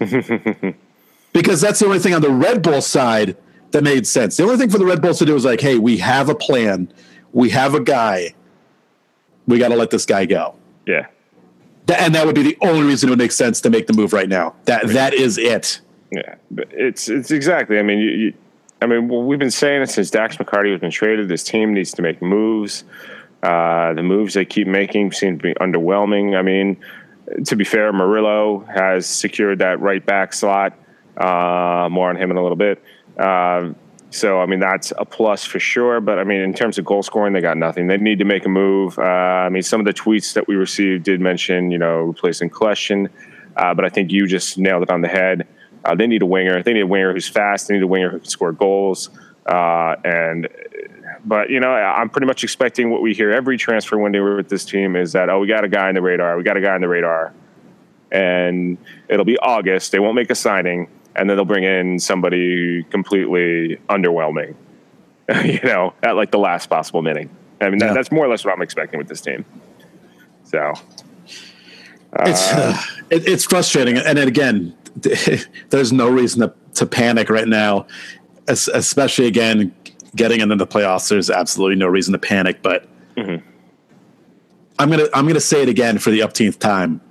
because 1.34 1.62
that's 1.62 1.80
the 1.80 1.86
only 1.86 2.00
thing 2.00 2.14
on 2.14 2.22
the 2.22 2.30
Red 2.30 2.62
Bull 2.62 2.82
side 2.82 3.38
that 3.72 3.84
made 3.84 4.06
sense. 4.06 4.38
The 4.38 4.44
only 4.44 4.58
thing 4.58 4.70
for 4.70 4.78
the 4.78 4.86
Red 4.86 5.02
Bulls 5.02 5.20
to 5.20 5.26
do 5.26 5.34
was 5.34 5.46
like, 5.46 5.62
hey, 5.62 5.78
we 5.78 5.98
have 5.98 6.30
a 6.30 6.36
plan, 6.36 6.92
we 7.32 7.50
have 7.52 7.74
a 7.74 7.80
guy, 7.80 8.36
we 9.48 9.58
got 9.58 9.70
to 9.70 9.76
let 9.76 9.90
this 9.90 10.06
guy 10.06 10.26
go. 10.26 10.56
Yeah, 10.86 11.08
and 11.88 12.14
that 12.16 12.26
would 12.26 12.36
be 12.36 12.44
the 12.44 12.58
only 12.62 12.86
reason 12.86 13.10
it 13.10 13.12
would 13.12 13.20
make 13.20 13.32
sense 13.32 13.62
to 13.62 13.70
make 13.70 13.88
the 13.88 13.94
move 13.94 14.14
right 14.14 14.30
now. 14.30 14.56
That 14.66 14.88
that 14.90 15.14
is 15.14 15.38
it. 15.38 15.82
Yeah, 16.12 16.36
it's 16.72 17.10
it's 17.10 17.32
exactly. 17.32 17.80
I 17.80 17.82
mean, 17.82 18.00
you, 18.00 18.10
you 18.10 18.34
I 18.84 18.86
mean, 18.86 19.08
well, 19.08 19.24
we've 19.24 19.40
been 19.40 19.50
saying 19.50 19.82
it 19.82 19.90
since 19.90 20.10
Dax 20.10 20.36
McCarty 20.36 20.72
has 20.72 20.82
been 20.82 20.92
traded. 20.92 21.30
This 21.30 21.44
team 21.44 21.74
needs 21.74 21.94
to 21.94 22.02
make 22.02 22.22
moves. 22.22 22.84
Uh, 23.42 23.94
the 23.94 24.04
moves 24.04 24.34
they 24.34 24.44
keep 24.44 24.68
making 24.68 25.14
seem 25.14 25.38
to 25.38 25.42
be 25.42 25.54
underwhelming. 25.54 26.38
I 26.38 26.42
mean, 26.42 26.78
to 27.46 27.56
be 27.56 27.64
fair, 27.64 27.94
Murillo 27.94 28.66
has 28.74 29.06
secured 29.06 29.60
that 29.60 29.80
right 29.80 30.06
back 30.06 30.34
slot. 30.34 30.78
Uh, 31.16 31.88
more 31.90 32.10
on 32.10 32.18
him 32.18 32.30
in 32.30 32.36
a 32.36 32.42
little 32.42 32.58
bit. 32.58 32.84
Uh, 33.18 33.72
so, 34.10 34.42
I 34.42 34.48
mean, 34.48 34.60
that's 34.60 34.92
a 34.98 35.06
plus 35.06 35.46
for 35.46 35.60
sure. 35.62 36.02
But, 36.02 36.20
I 36.20 36.26
mean, 36.26 36.42
in 36.42 36.54
terms 36.54 36.78
of 36.78 36.84
goal 36.84 37.04
scoring, 37.04 37.32
they 37.32 37.42
got 37.42 37.56
nothing. 37.56 37.88
They 37.88 37.98
need 37.98 38.20
to 38.20 38.26
make 38.26 38.46
a 38.46 38.50
move. 38.50 39.00
Uh, 39.00 39.04
I 39.04 39.50
mean, 39.50 39.64
some 39.64 39.80
of 39.80 39.86
the 39.86 39.94
tweets 39.94 40.34
that 40.34 40.50
we 40.50 40.56
received 40.56 41.06
did 41.06 41.22
mention, 41.22 41.72
you 41.72 41.78
know, 41.78 42.02
replacing 42.02 42.50
Kljestan. 42.50 43.10
Uh, 43.56 43.74
but 43.74 43.86
I 43.86 43.90
think 43.90 44.12
you 44.12 44.28
just 44.28 44.58
nailed 44.58 44.84
it 44.84 44.90
on 44.90 45.00
the 45.00 45.08
head. 45.08 45.48
Uh, 45.86 45.96
they 45.96 46.08
need 46.08 46.22
a 46.22 46.26
winger. 46.26 46.64
They 46.64 46.74
need 46.74 46.82
a 46.82 46.88
winger 46.88 47.14
who's 47.14 47.28
fast. 47.28 47.68
They 47.68 47.76
need 47.76 47.84
a 47.84 47.88
winger 47.88 48.10
who 48.10 48.20
can 48.20 48.30
score 48.30 48.52
goals. 48.52 49.10
Uh, 49.46 49.96
and 50.06 50.48
but 51.26 51.50
you 51.50 51.60
know, 51.60 51.72
I'm 51.72 52.10
pretty 52.10 52.28
much 52.28 52.44
expecting 52.44 52.90
what 52.90 53.02
we 53.02 53.14
hear 53.14 53.32
every 53.32 53.58
transfer 53.58 53.98
window 53.98 54.36
with 54.36 54.50
this 54.50 54.66
team 54.66 54.96
is 54.96 55.12
that 55.14 55.30
oh, 55.30 55.40
we 55.40 55.48
got 55.48 55.64
a 55.64 55.68
guy 55.68 55.90
on 55.90 55.96
the 55.96 56.02
radar. 56.02 56.38
We 56.38 56.44
got 56.44 56.58
a 56.58 56.62
guy 56.62 56.74
on 56.74 56.82
the 56.82 56.88
radar, 56.88 57.34
and 58.12 58.78
it'll 59.10 59.26
be 59.26 59.38
August. 59.40 59.92
They 59.92 60.00
won't 60.00 60.16
make 60.16 60.30
a 60.30 60.36
signing, 60.36 60.88
and 61.16 61.30
then 61.30 61.38
they'll 61.38 61.46
bring 61.46 61.64
in 61.66 62.00
somebody 62.00 62.84
completely 62.84 63.78
underwhelming. 63.90 64.56
you 65.46 65.60
know, 65.64 65.94
at 66.04 66.16
like 66.16 66.32
the 66.32 66.40
last 66.40 66.70
possible 66.70 67.02
minute. 67.02 67.30
I 67.62 67.70
mean, 67.70 67.80
that, 67.80 67.88
Yeah. 67.88 67.94
that's 67.94 68.12
more 68.12 68.26
or 68.26 68.30
less 68.30 68.44
what 68.44 68.54
I'm 68.54 68.62
expecting 68.62 68.98
with 68.98 69.08
this 69.08 69.22
team. 69.22 69.46
So, 70.44 70.74
It's 72.20 72.52
uh, 72.52 72.78
it, 73.10 73.28
it's 73.28 73.46
frustrating, 73.46 73.98
and 73.98 74.18
then 74.18 74.28
again, 74.28 74.76
there's 75.70 75.92
no 75.92 76.10
reason 76.10 76.42
to, 76.42 76.54
to 76.76 76.86
panic 76.86 77.30
right 77.30 77.48
now, 77.48 77.88
es- 78.48 78.68
especially 78.68 79.28
again 79.28 79.74
getting 80.16 80.42
into 80.42 80.56
the 80.56 80.68
playoffs. 80.68 81.10
There's 81.10 81.30
absolutely 81.30 81.76
no 81.78 81.88
reason 81.88 82.12
to 82.14 82.20
panic, 82.20 82.62
but 82.62 82.88
I'm 83.18 84.90
gonna 84.90 85.08
I'm 85.14 85.28
gonna 85.28 85.40
say 85.40 85.62
it 85.62 85.70
again 85.70 85.98
for 85.98 86.10
the 86.12 86.20
upteenth 86.22 86.60
time. 86.60 87.02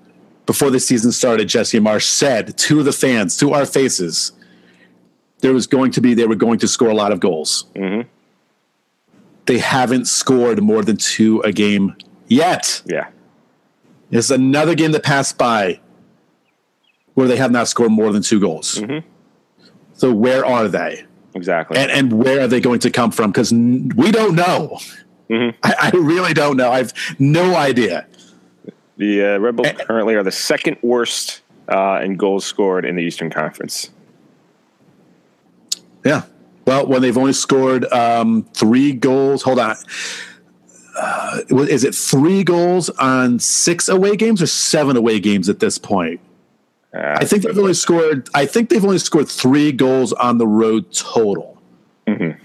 Before 0.47 0.71
the 0.71 0.81
season 0.81 1.12
started, 1.12 1.49
Jesse 1.49 1.79
Marsch 1.79 2.03
said 2.05 2.57
to 2.59 2.83
the 2.83 2.92
fans, 2.92 3.37
to 3.38 3.53
our 3.53 3.64
faces, 3.64 4.33
there 5.38 5.53
was 5.53 5.66
going 5.68 5.92
to 5.92 6.01
be 6.01 6.14
they 6.14 6.27
were 6.27 6.35
going 6.35 6.59
to 6.59 6.68
score 6.68 6.88
a 6.88 6.95
lot 6.95 7.12
of 7.12 7.21
goals. 7.21 7.66
Mhm. 7.77 8.07
They 9.47 9.59
haven't 9.59 10.07
scored 10.07 10.62
more 10.62 10.83
than 10.83 10.97
two 10.97 11.40
a 11.42 11.53
game 11.53 11.95
yet. 12.29 12.83
yeah. 12.87 13.09
it's 14.11 14.31
another 14.31 14.75
game 14.75 14.92
that 14.92 15.03
passed 15.05 15.38
by 15.38 15.81
where 17.14 17.29
they 17.29 17.37
have 17.37 17.51
not 17.51 17.68
scored 17.68 17.90
more 17.92 18.12
than 18.12 18.22
two 18.22 18.40
goals. 18.40 18.77
Mhm. 18.81 19.03
So 19.94 20.12
where 20.12 20.44
are 20.44 20.68
they, 20.68 21.05
Exactly. 21.35 21.77
and 21.79 21.90
and 21.90 22.12
where 22.12 22.40
are 22.42 22.48
they 22.48 22.61
going 22.61 22.81
to 22.81 22.90
come 22.90 23.11
from? 23.11 23.31
Because 23.31 23.53
we 23.53 24.11
don't 24.11 24.35
know. 24.35 24.79
Mhm. 25.31 25.55
I, 25.62 25.75
I 25.92 25.96
really 25.96 26.35
don't 26.35 26.57
know. 26.57 26.70
I've 26.70 26.92
no 27.18 27.55
idea. 27.55 28.07
The 28.96 29.35
uh, 29.37 29.38
Red 29.38 29.57
Bulls 29.57 29.68
Eh. 29.68 29.72
currently 29.85 30.14
are 30.14 30.22
the 30.22 30.31
second 30.33 30.77
worst 30.83 31.40
uh, 31.68 32.01
in 32.03 32.16
goals 32.16 32.44
scored 32.44 32.85
in 32.85 32.96
the 32.96 33.03
Eastern 33.03 33.31
Conference. 33.31 33.90
Yeah. 36.05 36.22
Well, 36.66 36.87
when 36.87 37.03
they've 37.03 37.16
only 37.16 37.33
scored 37.33 37.85
um, 37.92 38.46
three 38.55 38.92
goals, 38.92 39.42
hold 39.42 39.59
on. 39.59 39.77
Uh, 40.96 41.40
is 41.51 41.85
it 41.85 41.94
three 41.94 42.44
goals 42.44 42.90
on 42.90 43.38
six 43.38 43.88
away 43.88 44.14
games 44.16 44.42
or 44.42 44.46
seven 44.46 44.96
away 44.96 45.18
games 45.20 45.48
at 45.48 45.59
this 45.59 45.79
point? 45.79 46.20
Uh, 46.94 47.16
I 47.20 47.24
think 47.24 47.42
they've 47.42 47.59
only 47.59 47.74
scored. 47.74 48.28
I 48.35 48.44
think 48.46 48.68
they've 48.68 48.85
only 48.85 48.98
scored 48.98 49.28
three 49.28 49.72
goals 49.72 50.12
on 50.12 50.38
the 50.38 50.46
road 50.46 50.92
total. 50.92 51.59
Mhm. 52.07 52.37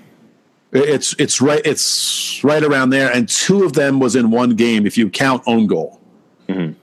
It's 0.71 1.15
it's 1.19 1.41
right. 1.41 1.61
It's 1.65 2.41
right 2.43 2.63
around 2.63 2.91
there, 2.91 3.11
and 3.11 3.27
two 3.27 3.63
of 3.63 3.73
them 3.73 3.99
was 3.99 4.15
in 4.15 4.31
one 4.31 4.51
game 4.55 4.85
if 4.85 4.97
you 4.97 5.09
count 5.09 5.43
own 5.47 5.67
goal. 5.67 5.99
Mhm. 6.47 6.75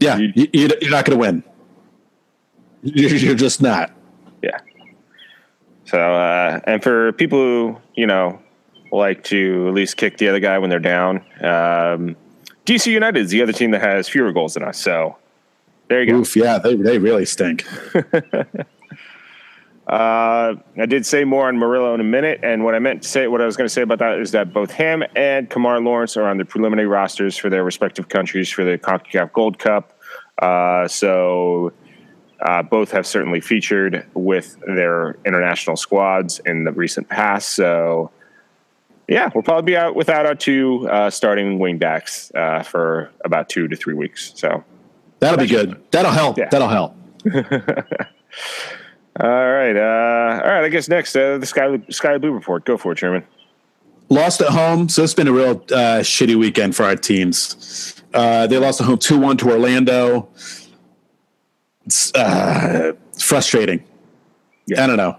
Yeah, 0.00 0.18
You- 0.18 0.32
you, 0.34 0.46
you, 0.52 0.68
you're 0.80 0.90
not 0.90 1.04
going 1.04 1.16
to 1.16 1.20
win. 1.20 1.42
You're, 2.82 3.10
you're 3.14 3.34
just 3.36 3.62
not. 3.62 3.92
Yeah. 4.42 4.58
So, 5.84 5.98
uh, 5.98 6.58
and 6.64 6.82
for 6.82 7.12
people 7.12 7.38
who, 7.38 7.76
you 7.94 8.06
know, 8.08 8.40
like 8.90 9.22
to 9.24 9.68
at 9.68 9.74
least 9.74 9.96
kick 9.96 10.18
the 10.18 10.28
other 10.28 10.40
guy 10.40 10.58
when 10.58 10.70
they're 10.70 10.80
down, 10.80 11.18
um, 11.40 12.16
DC 12.66 12.90
United 12.90 13.20
is 13.20 13.30
the 13.30 13.42
other 13.42 13.52
team 13.52 13.70
that 13.70 13.80
has 13.82 14.08
fewer 14.08 14.32
goals 14.32 14.54
than 14.54 14.64
us. 14.64 14.78
So 14.78 15.16
there 15.92 16.02
you 16.02 16.10
go. 16.10 16.18
Oof, 16.20 16.36
yeah, 16.36 16.58
they 16.58 16.74
they 16.74 16.98
really 16.98 17.26
stink. 17.26 17.66
Uh, 19.84 20.54
I 20.78 20.86
did 20.86 21.04
say 21.04 21.24
more 21.24 21.48
on 21.48 21.58
Murillo 21.58 21.92
in 21.92 22.00
a 22.00 22.04
minute, 22.04 22.38
and 22.44 22.64
what 22.64 22.74
I 22.76 22.78
meant 22.78 23.02
to 23.02 23.08
say, 23.08 23.26
what 23.26 23.42
I 23.42 23.46
was 23.46 23.56
going 23.56 23.66
to 23.66 23.72
say 23.72 23.82
about 23.82 23.98
that 23.98 24.20
is 24.20 24.30
that 24.30 24.52
both 24.52 24.70
him 24.70 25.02
and 25.16 25.50
Kemar 25.50 25.84
Lawrence 25.84 26.16
are 26.16 26.28
on 26.28 26.38
the 26.38 26.44
preliminary 26.44 26.86
rosters 26.86 27.36
for 27.36 27.50
their 27.50 27.64
respective 27.64 28.08
countries 28.08 28.48
for 28.48 28.64
the 28.64 28.78
CONCACAF 28.78 29.32
Gold 29.32 29.58
Cup. 29.58 29.92
Uh, 30.38 30.86
so 30.86 31.72
uh, 32.40 32.62
both 32.62 32.92
have 32.92 33.06
certainly 33.06 33.40
featured 33.40 34.06
with 34.14 34.56
their 34.66 35.18
international 35.26 35.76
squads 35.76 36.38
in 36.46 36.62
the 36.62 36.72
recent 36.72 37.08
past. 37.08 37.50
So 37.50 38.12
yeah, 39.08 39.30
we'll 39.34 39.42
probably 39.42 39.72
be 39.72 39.76
out 39.76 39.96
without 39.96 40.26
our 40.26 40.36
two 40.36 40.88
uh, 40.88 41.10
starting 41.10 41.58
wingbacks 41.58 42.32
uh, 42.36 42.62
for 42.62 43.10
about 43.24 43.48
two 43.48 43.66
to 43.66 43.76
three 43.76 43.94
weeks. 43.94 44.32
So. 44.36 44.64
That'll 45.22 45.38
be 45.38 45.46
good. 45.46 45.80
That'll 45.92 46.10
help. 46.10 46.36
Yeah. 46.36 46.48
That'll 46.50 46.68
help. 46.68 46.96
All 49.20 49.28
right, 49.28 49.76
uh, 49.76 50.40
all 50.42 50.50
right. 50.50 50.64
I 50.64 50.70
guess 50.70 50.88
next, 50.88 51.14
uh, 51.14 51.36
the 51.36 51.44
Sky 51.44 51.78
Sky 51.90 52.16
Blue 52.16 52.32
report. 52.32 52.64
Go 52.64 52.78
for 52.78 52.92
it, 52.92 52.94
Truman. 52.94 53.22
Lost 54.08 54.40
at 54.40 54.48
home, 54.48 54.88
so 54.88 55.04
it's 55.04 55.12
been 55.12 55.28
a 55.28 55.32
real 55.32 55.50
uh, 55.70 56.00
shitty 56.00 56.34
weekend 56.34 56.74
for 56.74 56.84
our 56.84 56.96
teams. 56.96 58.02
Uh, 58.14 58.46
they 58.46 58.56
lost 58.56 58.80
at 58.80 58.86
home 58.86 58.96
two 58.96 59.18
one 59.18 59.36
to 59.36 59.50
Orlando. 59.50 60.30
It's 61.84 62.12
uh, 62.14 62.94
frustrating. 63.18 63.84
Yeah. 64.66 64.84
I 64.84 64.86
don't 64.86 64.96
know. 64.96 65.18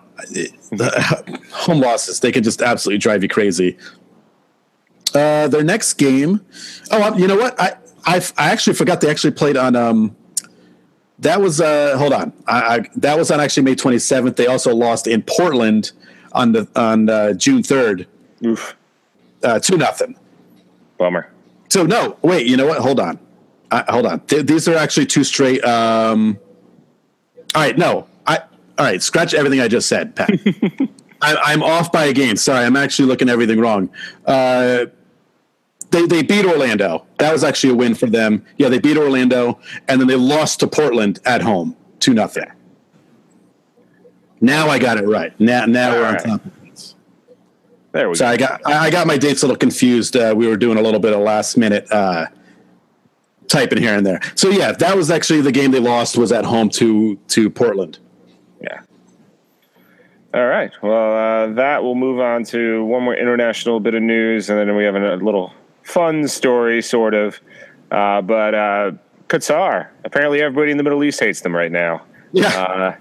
The 0.71 1.39
home 1.51 1.79
losses 1.79 2.19
they 2.19 2.31
can 2.31 2.41
just 2.41 2.63
absolutely 2.63 2.97
drive 2.97 3.21
you 3.21 3.29
crazy. 3.29 3.77
Uh, 5.13 5.47
their 5.49 5.63
next 5.63 5.93
game. 5.93 6.43
Oh, 6.89 7.15
you 7.15 7.27
know 7.27 7.37
what? 7.37 7.61
I 7.61 7.77
I, 8.05 8.17
I 8.37 8.51
actually 8.51 8.73
forgot 8.75 9.01
they 9.01 9.09
actually 9.09 9.31
played 9.31 9.57
on. 9.57 9.75
Um, 9.75 10.15
that 11.19 11.39
was 11.41 11.61
uh, 11.61 11.97
hold 11.97 12.11
on. 12.13 12.33
I, 12.47 12.75
I, 12.77 12.79
that 12.97 13.17
was 13.17 13.31
on 13.31 13.39
actually 13.39 13.63
May 13.63 13.75
27th. 13.75 14.35
They 14.35 14.47
also 14.47 14.75
lost 14.75 15.07
in 15.07 15.21
Portland 15.23 15.91
on 16.33 16.51
the 16.51 16.67
on 16.75 17.09
uh, 17.09 17.33
June 17.33 17.61
3rd, 17.61 18.05
Oof, 18.45 18.75
uh, 19.43 19.59
two 19.59 19.77
nothing. 19.77 20.15
bummer. 20.97 21.29
So 21.69 21.83
no, 21.85 22.17
wait. 22.21 22.45
You 22.47 22.57
know 22.57 22.67
what? 22.67 22.79
Hold 22.79 22.99
on. 22.99 23.19
Uh, 23.71 23.83
hold 23.91 24.05
on. 24.05 24.19
Th- 24.21 24.45
these 24.45 24.67
are 24.67 24.75
actually 24.75 25.05
two 25.05 25.23
straight. 25.23 25.63
Um, 25.63 26.37
all 27.55 27.61
right. 27.61 27.77
No. 27.77 28.07
I. 28.27 28.37
All 28.77 28.85
right. 28.85 29.01
Scratch 29.01 29.33
everything 29.33 29.59
I 29.61 29.67
just 29.67 29.87
said, 29.87 30.15
Pat. 30.15 30.29
I, 31.21 31.35
I'm 31.45 31.63
off 31.63 31.91
by 31.91 32.05
a 32.05 32.13
game. 32.13 32.35
Sorry. 32.35 32.65
I'm 32.65 32.75
actually 32.75 33.07
looking 33.07 33.29
everything 33.29 33.59
wrong. 33.59 33.89
Uh, 34.25 34.85
they 35.93 36.07
they 36.07 36.23
beat 36.23 36.45
Orlando. 36.45 37.05
That 37.19 37.31
was 37.31 37.43
actually 37.43 37.73
a 37.73 37.75
win 37.75 37.95
for 37.95 38.07
them. 38.07 38.43
Yeah, 38.57 38.69
they 38.69 38.79
beat 38.79 38.97
Orlando, 38.97 39.59
and 39.87 40.01
then 40.01 40.07
they 40.07 40.15
lost 40.15 40.59
to 40.61 40.67
Portland 40.67 41.19
at 41.23 41.41
home, 41.41 41.77
two 41.99 42.13
nothing. 42.13 42.51
Now 44.41 44.67
I 44.67 44.79
got 44.79 44.97
it 44.97 45.07
right. 45.07 45.39
Now 45.39 45.65
now 45.65 45.93
we're 45.93 46.05
on 46.05 46.17
top 46.17 46.45
of 46.45 46.53
things. 46.53 46.95
There 47.93 48.09
we 48.09 48.13
go. 48.13 48.17
So 48.17 48.25
go. 48.25 48.31
I 48.31 48.37
got 48.37 48.61
I 48.65 48.77
I 48.87 48.89
got 48.89 49.07
my 49.07 49.17
dates 49.17 49.43
a 49.43 49.45
little 49.45 49.57
confused. 49.57 50.17
Uh, 50.17 50.33
we 50.35 50.47
were 50.47 50.57
doing 50.57 50.77
a 50.77 50.81
little 50.81 50.99
bit 50.99 51.13
of 51.13 51.21
last 51.21 51.55
minute 51.57 51.89
uh, 51.91 52.25
typing 53.47 53.77
here 53.77 53.95
and 53.95 54.05
there. 54.05 54.19
So 54.35 54.49
yeah, 54.49 54.71
that 54.71 54.97
was 54.97 55.11
actually 55.11 55.41
the 55.41 55.51
game 55.51 55.71
they 55.71 55.79
lost 55.79 56.17
was 56.17 56.31
at 56.31 56.43
home 56.43 56.69
to 56.71 57.15
to 57.27 57.49
Portland. 57.49 57.99
Yeah. 58.61 58.81
All 60.33 60.47
right. 60.47 60.71
Well, 60.81 61.13
uh, 61.13 61.53
that 61.53 61.83
will 61.83 61.93
move 61.93 62.19
on 62.19 62.43
to 62.45 62.83
one 62.83 63.03
more 63.03 63.15
international 63.15 63.79
bit 63.79 63.93
of 63.93 64.01
news, 64.01 64.49
and 64.49 64.57
then 64.57 64.75
we 64.75 64.83
have 64.83 64.95
a, 64.95 65.17
little 65.17 65.53
fun 65.83 66.27
story, 66.27 66.81
sort 66.81 67.13
of. 67.13 67.39
Uh, 67.91 68.21
but 68.21 68.55
uh, 68.55 68.91
Qatar. 69.27 69.89
Apparently, 70.03 70.41
everybody 70.41 70.71
in 70.71 70.77
the 70.77 70.83
Middle 70.83 71.03
East 71.03 71.19
hates 71.19 71.41
them 71.41 71.55
right 71.55 71.71
now. 71.71 72.03
Yeah. 72.31 72.47
Uh, 72.49 72.95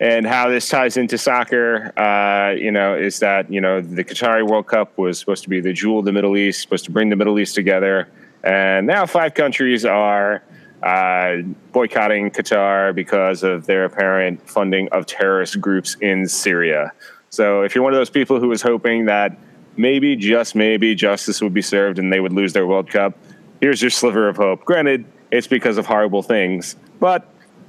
and 0.00 0.26
how 0.26 0.48
this 0.48 0.68
ties 0.68 0.96
into 0.96 1.16
soccer, 1.16 1.92
uh, 1.98 2.54
you 2.54 2.70
know, 2.70 2.96
is 2.96 3.20
that 3.20 3.50
you 3.50 3.60
know 3.60 3.80
the 3.80 4.04
Qatari 4.04 4.46
World 4.46 4.66
Cup 4.66 4.96
was 4.98 5.18
supposed 5.18 5.42
to 5.44 5.48
be 5.48 5.60
the 5.60 5.72
jewel 5.72 6.00
of 6.00 6.04
the 6.04 6.12
Middle 6.12 6.36
East, 6.36 6.60
supposed 6.62 6.84
to 6.86 6.90
bring 6.90 7.10
the 7.10 7.16
Middle 7.16 7.38
East 7.38 7.54
together, 7.54 8.08
and 8.42 8.86
now 8.86 9.06
five 9.06 9.34
countries 9.34 9.84
are 9.84 10.42
uh, 10.82 11.36
boycotting 11.72 12.30
Qatar 12.30 12.94
because 12.94 13.42
of 13.42 13.66
their 13.66 13.84
apparent 13.84 14.48
funding 14.48 14.88
of 14.88 15.06
terrorist 15.06 15.60
groups 15.60 15.96
in 16.00 16.26
Syria. 16.26 16.92
So, 17.30 17.62
if 17.62 17.74
you're 17.74 17.84
one 17.84 17.92
of 17.92 17.98
those 17.98 18.10
people 18.10 18.40
who 18.40 18.48
was 18.48 18.62
hoping 18.62 19.06
that 19.06 19.36
maybe, 19.76 20.16
just 20.16 20.54
maybe, 20.54 20.94
justice 20.94 21.40
would 21.42 21.54
be 21.54 21.62
served 21.62 21.98
and 21.98 22.12
they 22.12 22.20
would 22.20 22.32
lose 22.32 22.52
their 22.52 22.66
World 22.66 22.88
Cup, 22.90 23.16
here's 23.60 23.80
your 23.82 23.90
sliver 23.90 24.28
of 24.28 24.36
hope. 24.36 24.64
Granted, 24.64 25.04
it's 25.30 25.46
because 25.46 25.78
of 25.78 25.86
horrible 25.86 26.22
things, 26.22 26.76
but 27.00 27.26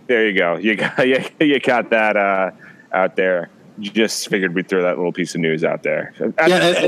there 0.08 0.28
you 0.28 0.38
go. 0.38 0.58
You 0.58 0.76
got 0.76 0.98
you, 1.08 1.24
you 1.40 1.60
got 1.60 1.90
that 1.90 2.16
uh, 2.18 2.52
out 2.92 3.16
there. 3.16 3.50
Just 3.80 4.30
figured 4.30 4.56
we'd 4.56 4.70
throw 4.70 4.84
that 4.84 4.96
little 4.98 5.12
piece 5.12 5.36
of 5.36 5.42
news 5.42 5.64
out 5.66 5.84
there. 5.84 6.14
Yeah, 6.48 6.88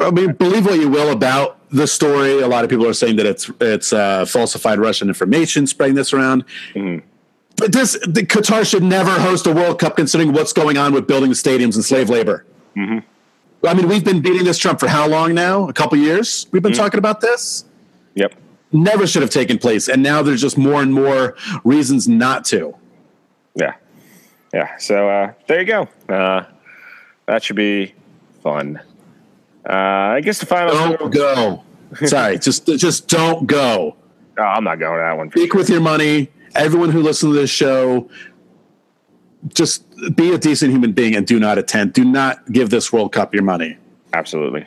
I 0.00 0.10
mean, 0.10 0.32
believe 0.32 0.64
what 0.66 0.80
you 0.80 0.88
will 0.88 1.12
about 1.12 1.58
the 1.70 1.86
story. 1.86 2.40
A 2.40 2.48
lot 2.48 2.64
of 2.64 2.70
people 2.70 2.86
are 2.88 2.92
saying 2.92 3.16
that 3.16 3.26
it's 3.26 3.50
it's 3.60 3.92
uh, 3.92 4.24
falsified 4.24 4.78
Russian 4.78 5.08
information 5.08 5.66
spreading 5.66 5.94
this 5.94 6.12
around. 6.12 6.44
Mhm. 6.74 7.02
But 7.56 7.72
this 7.72 7.92
the 8.02 8.22
Qatar 8.22 8.68
should 8.68 8.82
never 8.82 9.10
host 9.10 9.46
a 9.46 9.52
World 9.52 9.78
Cup, 9.78 9.96
considering 9.96 10.32
what's 10.32 10.52
going 10.52 10.76
on 10.76 10.92
with 10.92 11.06
building 11.06 11.30
the 11.30 11.36
stadiums 11.36 11.74
and 11.74 11.84
slave 11.84 12.08
labor. 12.08 12.44
Mhm. 12.76 13.02
I 13.66 13.74
mean, 13.74 13.88
we've 13.88 14.04
been 14.04 14.20
beating 14.20 14.44
this 14.44 14.58
Trump 14.58 14.80
for 14.80 14.88
how 14.88 15.08
long 15.08 15.34
now? 15.34 15.68
A 15.68 15.72
couple 15.72 15.98
years. 15.98 16.46
We've 16.52 16.62
been 16.62 16.72
talking 16.72 16.98
about 16.98 17.20
this. 17.20 17.64
Yep. 18.14 18.34
Never 18.72 19.06
should 19.06 19.22
have 19.22 19.30
taken 19.30 19.58
place, 19.58 19.88
and 19.88 20.02
now 20.02 20.22
there's 20.22 20.40
just 20.40 20.58
more 20.58 20.82
and 20.82 20.92
more 20.92 21.36
reasons 21.64 22.08
not 22.08 22.44
to. 22.46 22.76
Yeah. 23.54 23.74
Yeah. 24.52 24.76
So 24.78 25.08
uh, 25.08 25.32
there 25.46 25.60
you 25.60 25.66
go. 25.66 25.88
Uh, 26.08 26.44
that 27.26 27.42
should 27.44 27.56
be 27.56 27.94
fun. 28.42 28.80
Uh, 29.68 29.72
I 29.72 30.20
guess 30.20 30.38
the 30.38 30.46
final. 30.46 30.96
Don't 30.96 31.12
go. 31.12 31.64
Sorry, 32.06 32.38
just 32.40 32.66
just 32.66 33.08
don't 33.08 33.46
go. 33.46 33.96
Oh, 34.38 34.42
I'm 34.42 34.64
not 34.64 34.78
going 34.78 34.98
to 34.98 35.02
that 35.02 35.16
one. 35.16 35.30
Speak 35.30 35.52
sure. 35.52 35.60
with 35.60 35.70
your 35.70 35.80
money. 35.80 36.30
Everyone 36.54 36.90
who 36.90 37.02
listens 37.02 37.34
to 37.34 37.40
this 37.40 37.50
show, 37.50 38.08
just 39.48 39.84
be 40.16 40.32
a 40.32 40.38
decent 40.38 40.72
human 40.72 40.92
being 40.92 41.14
and 41.14 41.26
do 41.26 41.38
not 41.38 41.58
attend. 41.58 41.92
Do 41.92 42.04
not 42.04 42.50
give 42.52 42.70
this 42.70 42.92
World 42.92 43.12
Cup 43.12 43.34
your 43.34 43.42
money. 43.42 43.76
Absolutely. 44.12 44.66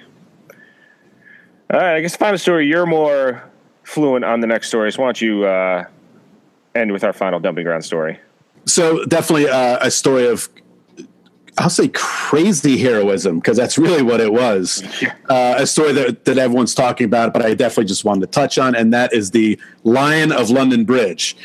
All 1.72 1.80
right, 1.80 1.96
I 1.96 2.02
guess 2.02 2.14
the 2.14 2.18
final 2.18 2.38
story. 2.38 2.68
You're 2.68 2.86
more 2.86 3.44
fluent 3.84 4.26
on 4.26 4.40
the 4.40 4.48
next 4.48 4.68
story. 4.68 4.92
So 4.92 5.02
why 5.02 5.08
don't 5.08 5.22
you 5.22 5.46
uh, 5.46 5.86
end 6.76 6.92
with 6.92 7.04
our 7.04 7.14
final 7.14 7.40
dumping 7.40 7.64
ground 7.64 7.86
story? 7.86 8.20
So 8.66 9.06
definitely 9.06 9.50
uh, 9.50 9.78
a 9.82 9.92
story 9.92 10.28
of 10.28 10.50
I'll 11.60 11.70
say 11.70 11.90
crazy 11.90 12.78
heroism 12.78 13.40
because 13.40 13.58
that's 13.58 13.78
really 13.78 14.02
what 14.02 14.22
it 14.22 14.32
was. 14.32 14.84
Uh, 15.30 15.58
a 15.60 15.68
story 15.68 15.92
that, 15.94 16.26
that 16.26 16.40
everyone's 16.40 16.74
talking 16.74 17.06
about, 17.06 17.34
but 17.34 17.44
I 17.44 17.54
definitely 17.54 17.86
just 17.86 18.04
wanted 18.04 18.22
to 18.22 18.28
touch 18.28 18.58
on, 18.58 18.74
and 18.74 18.92
that 18.94 19.14
is 19.14 19.30
the 19.30 19.60
Lion 19.84 20.32
of 20.32 20.50
London 20.50 20.86
Bridge. 20.86 21.38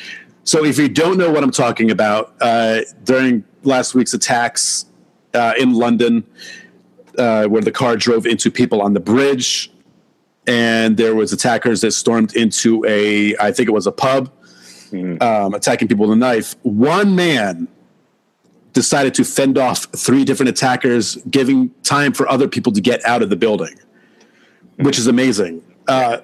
So, 0.45 0.65
if 0.65 0.79
you 0.79 0.89
don't 0.89 1.17
know 1.17 1.31
what 1.31 1.43
I'm 1.43 1.51
talking 1.51 1.91
about, 1.91 2.35
uh, 2.41 2.83
during 3.03 3.45
last 3.63 3.95
week's 3.95 4.13
attacks 4.13 4.87
uh, 5.33 5.55
in 5.59 5.73
London, 5.73 6.25
uh, 7.17 7.47
where 7.47 7.63
the 7.63 7.73
car 7.73 7.97
drove 7.97 8.27
into 8.27 8.51
people 8.51 8.83
on 8.83 8.93
the 8.93 9.01
bridge, 9.01 9.73
and 10.47 10.99
there 10.99 11.15
was 11.15 11.33
attackers 11.33 11.81
that 11.81 11.93
stormed 11.93 12.37
into 12.37 12.85
a, 12.87 13.35
I 13.39 13.53
think 13.53 13.69
it 13.69 13.73
was 13.73 13.87
a 13.87 13.93
pub, 13.93 14.31
mm-hmm. 14.91 15.23
um, 15.23 15.55
attacking 15.55 15.89
people 15.89 16.07
with 16.07 16.13
a 16.13 16.21
knife. 16.21 16.55
One 16.63 17.17
man 17.17 17.67
decided 18.75 19.15
to 19.15 19.25
fend 19.25 19.57
off 19.57 19.85
three 19.97 20.25
different 20.25 20.51
attackers, 20.51 21.17
giving 21.31 21.71
time 21.83 22.13
for 22.13 22.29
other 22.29 22.49
people 22.49 22.73
to 22.73 22.83
get 22.83 23.03
out 23.07 23.23
of 23.23 23.31
the 23.31 23.37
building, 23.37 23.79
which 24.77 24.99
is 24.99 25.07
amazing. 25.07 25.63
Uh, 25.89 26.19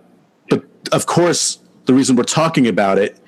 but 0.50 0.64
of 0.92 1.06
course, 1.06 1.61
the 1.87 1.94
reason 1.94 2.16
we're 2.16 2.24
talking 2.24 2.66
about 2.66 2.98
it 2.98 3.18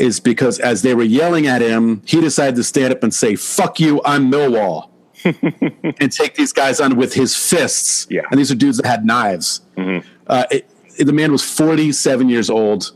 is 0.00 0.18
because 0.18 0.58
as 0.58 0.82
they 0.82 0.94
were 0.94 1.04
yelling 1.04 1.46
at 1.46 1.62
him, 1.62 2.02
he 2.06 2.20
decided 2.20 2.56
to 2.56 2.64
stand 2.64 2.92
up 2.92 3.02
and 3.02 3.12
say, 3.12 3.36
Fuck 3.36 3.78
you, 3.78 4.00
I'm 4.04 4.30
Millwall. 4.30 4.88
and 5.24 6.10
take 6.10 6.34
these 6.34 6.52
guys 6.52 6.80
on 6.80 6.96
with 6.96 7.12
his 7.12 7.36
fists. 7.36 8.06
Yeah. 8.08 8.22
And 8.30 8.40
these 8.40 8.50
are 8.50 8.54
dudes 8.54 8.78
that 8.78 8.86
had 8.86 9.04
knives. 9.04 9.60
Mm-hmm. 9.76 10.08
Uh, 10.26 10.44
it, 10.50 10.70
it, 10.98 11.04
the 11.04 11.12
man 11.12 11.30
was 11.30 11.42
47 11.42 12.30
years 12.30 12.48
old 12.48 12.92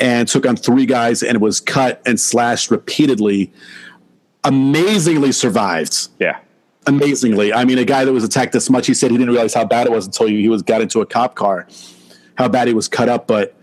and 0.00 0.26
took 0.26 0.44
on 0.44 0.56
three 0.56 0.86
guys 0.86 1.22
and 1.22 1.40
was 1.40 1.60
cut 1.60 2.02
and 2.04 2.18
slashed 2.18 2.72
repeatedly 2.72 3.52
amazingly 4.42 5.32
survived. 5.32 6.08
Yeah. 6.18 6.40
Amazingly. 6.86 7.52
I 7.52 7.64
mean, 7.64 7.78
a 7.78 7.84
guy 7.84 8.04
that 8.04 8.12
was 8.12 8.24
attacked 8.24 8.52
this 8.52 8.70
much, 8.70 8.86
he 8.86 8.94
said 8.94 9.10
he 9.10 9.18
didn't 9.18 9.32
realize 9.32 9.54
how 9.54 9.64
bad 9.64 9.86
it 9.86 9.92
was 9.92 10.06
until 10.06 10.26
he 10.26 10.48
was 10.48 10.62
got 10.62 10.80
into 10.80 11.00
a 11.00 11.06
cop 11.06 11.34
car, 11.34 11.68
how 12.36 12.48
bad 12.48 12.68
he 12.68 12.74
was 12.74 12.88
cut 12.88 13.08
up. 13.08 13.26
But 13.26 13.54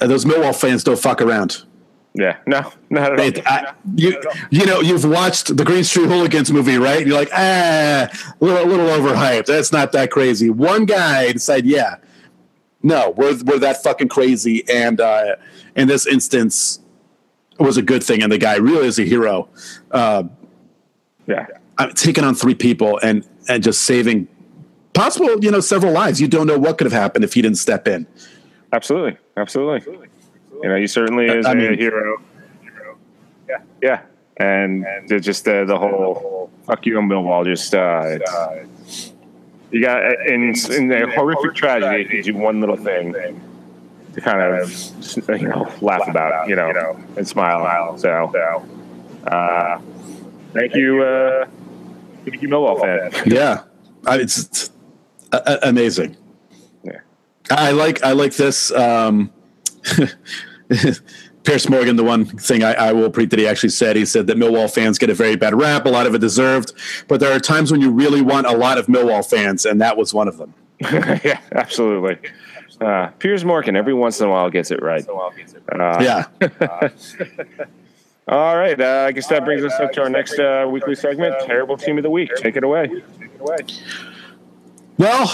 those 0.00 0.24
Millwall 0.24 0.58
fans 0.58 0.84
don't 0.84 0.98
fuck 0.98 1.20
around. 1.22 1.64
Yeah, 2.12 2.38
no, 2.46 2.72
not 2.88 3.20
at 3.20 3.36
all. 3.38 3.42
I, 3.46 3.72
you, 3.94 4.20
you 4.50 4.66
know, 4.66 4.80
you've 4.80 5.04
watched 5.04 5.56
the 5.56 5.64
Green 5.64 5.84
Street 5.84 6.06
Hooligans 6.06 6.50
movie, 6.50 6.76
right? 6.76 7.06
You're 7.06 7.16
like, 7.16 7.30
ah, 7.32 8.08
a 8.08 8.44
little, 8.44 8.64
a 8.64 8.68
little 8.68 8.86
overhyped. 8.86 9.46
That's 9.46 9.70
not 9.70 9.92
that 9.92 10.10
crazy. 10.10 10.50
One 10.50 10.86
guy 10.86 11.30
decided, 11.30 11.66
yeah, 11.66 11.96
no, 12.82 13.10
we're 13.10 13.38
we're 13.44 13.60
that 13.60 13.82
fucking 13.82 14.08
crazy. 14.08 14.68
And 14.68 15.00
uh, 15.00 15.36
in 15.76 15.86
this 15.86 16.06
instance, 16.06 16.80
was 17.60 17.76
a 17.76 17.82
good 17.82 18.02
thing, 18.02 18.22
and 18.22 18.32
the 18.32 18.38
guy 18.38 18.56
really 18.56 18.86
is 18.86 18.98
a 18.98 19.04
hero. 19.04 19.48
Uh, 19.90 20.24
yeah, 21.26 21.46
I'm 21.78 21.92
taking 21.92 22.24
on 22.24 22.34
three 22.34 22.54
people 22.54 22.98
and 23.02 23.26
and 23.48 23.62
just 23.62 23.82
saving 23.82 24.26
possible, 24.94 25.42
you 25.44 25.50
know, 25.50 25.60
several 25.60 25.92
lives. 25.92 26.20
You 26.20 26.28
don't 26.28 26.46
know 26.46 26.58
what 26.58 26.78
could 26.78 26.86
have 26.86 27.00
happened 27.00 27.24
if 27.24 27.34
he 27.34 27.42
didn't 27.42 27.58
step 27.58 27.86
in. 27.86 28.06
Absolutely, 28.72 29.16
absolutely. 29.36 29.92
You 30.62 30.68
know, 30.68 30.76
he 30.76 30.86
certainly 30.86 31.26
is 31.26 31.46
I 31.46 31.54
mean, 31.54 31.72
a 31.72 31.76
hero. 31.76 32.22
Yeah, 33.48 33.62
yeah, 33.82 34.02
and, 34.36 34.84
and 34.84 35.22
just 35.22 35.46
uh, 35.48 35.64
the 35.64 35.78
whole 35.78 36.50
fuck 36.66 36.86
you, 36.86 36.94
Millwall. 36.98 37.44
Just 37.44 37.74
uh, 37.74 38.18
you 39.70 39.82
got 39.82 40.02
in 40.26 40.54
in 40.70 40.92
a 40.92 41.10
horrific 41.14 41.54
tragedy, 41.54 42.16
you 42.16 42.22
do 42.22 42.34
one 42.36 42.60
little 42.60 42.76
thing 42.76 43.14
to 44.14 44.20
kind 44.20 44.40
of 44.40 44.70
you 45.40 45.48
know 45.48 45.72
laugh 45.80 46.06
about, 46.08 46.48
you 46.48 46.56
know, 46.56 46.98
and 47.16 47.26
smile. 47.26 47.96
So, 47.98 48.32
uh, 49.26 49.80
thank 50.52 50.74
you, 50.74 51.02
uh, 51.02 51.46
thank 52.24 52.42
you, 52.42 52.48
Millwall 52.48 52.80
fan. 52.80 53.12
Yeah, 53.26 53.64
it's, 54.08 54.38
it's 54.38 54.70
uh, 55.32 55.58
amazing. 55.62 56.16
Yeah, 57.50 57.60
I 57.60 57.70
like 57.72 58.02
I 58.02 58.12
like 58.12 58.34
this. 58.34 58.70
Um, 58.72 59.32
Piers 61.42 61.68
Morgan, 61.70 61.96
the 61.96 62.04
one 62.04 62.26
thing 62.26 62.62
I, 62.62 62.74
I, 62.74 62.92
will 62.92 63.04
repeat 63.04 63.30
that 63.30 63.38
he 63.38 63.46
actually 63.46 63.70
said, 63.70 63.96
he 63.96 64.04
said 64.04 64.26
that 64.26 64.36
Millwall 64.36 64.72
fans 64.72 64.98
get 64.98 65.08
a 65.08 65.14
very 65.14 65.36
bad 65.36 65.58
rap, 65.58 65.86
a 65.86 65.88
lot 65.88 66.06
of 66.06 66.14
it 66.14 66.20
deserved, 66.20 66.72
but 67.08 67.18
there 67.18 67.34
are 67.34 67.40
times 67.40 67.72
when 67.72 67.80
you 67.80 67.90
really 67.90 68.20
want 68.20 68.46
a 68.46 68.52
lot 68.52 68.76
of 68.76 68.86
Millwall 68.88 69.28
fans, 69.28 69.64
and 69.64 69.80
that 69.80 69.96
was 69.96 70.12
one 70.12 70.28
of 70.28 70.36
them. 70.36 70.52
yeah, 70.80 71.40
absolutely. 71.52 72.18
Uh, 72.80 73.08
Piers 73.18 73.44
Morgan 73.44 73.74
every 73.74 73.94
once 73.94 74.20
in 74.20 74.26
a 74.26 74.30
while 74.30 74.50
gets 74.50 74.70
it 74.70 74.82
right. 74.82 75.06
Uh, 75.08 75.98
yeah. 76.00 76.26
all 78.28 78.56
right. 78.56 78.80
Uh, 78.80 79.04
I 79.08 79.12
guess 79.12 79.26
that 79.28 79.44
brings 79.44 79.64
us 79.64 79.72
up 79.80 79.92
to 79.92 80.02
our 80.02 80.10
next 80.10 80.38
uh, 80.38 80.66
weekly 80.70 80.94
segment, 80.94 81.34
Terrible 81.46 81.76
Team 81.76 81.96
of 81.98 82.02
the 82.02 82.10
Week. 82.10 82.30
Take 82.36 82.56
it 82.56 82.64
away. 82.64 82.88
Take 82.88 83.34
it 83.34 83.40
away. 83.40 83.58
Well, 85.00 85.28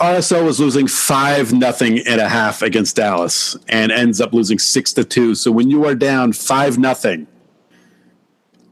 RSL 0.00 0.44
was 0.44 0.60
losing 0.60 0.86
five 0.86 1.52
nothing 1.52 1.98
and 2.06 2.20
a 2.20 2.28
half 2.28 2.62
against 2.62 2.96
Dallas, 2.96 3.56
and 3.68 3.90
ends 3.90 4.20
up 4.20 4.32
losing 4.32 4.58
six 4.58 4.92
to 4.92 5.04
two. 5.04 5.34
So 5.34 5.50
when 5.50 5.68
you 5.68 5.84
are 5.86 5.94
down 5.94 6.32
five 6.32 6.78
nothing, 6.78 7.26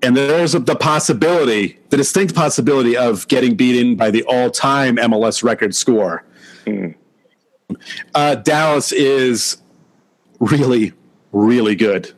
and 0.02 0.16
there's 0.16 0.52
the 0.52 0.76
possibility, 0.76 1.80
the 1.90 1.96
distinct 1.96 2.34
possibility 2.34 2.96
of 2.96 3.26
getting 3.28 3.56
beaten 3.56 3.96
by 3.96 4.12
the 4.12 4.22
all-time 4.22 4.96
MLS 4.96 5.42
record 5.42 5.74
score. 5.74 6.24
Mm 6.64 6.94
uh, 8.14 8.34
Dallas 8.36 8.92
is 8.92 9.58
really, 10.40 10.92
really 11.32 11.74
good. 11.74 12.12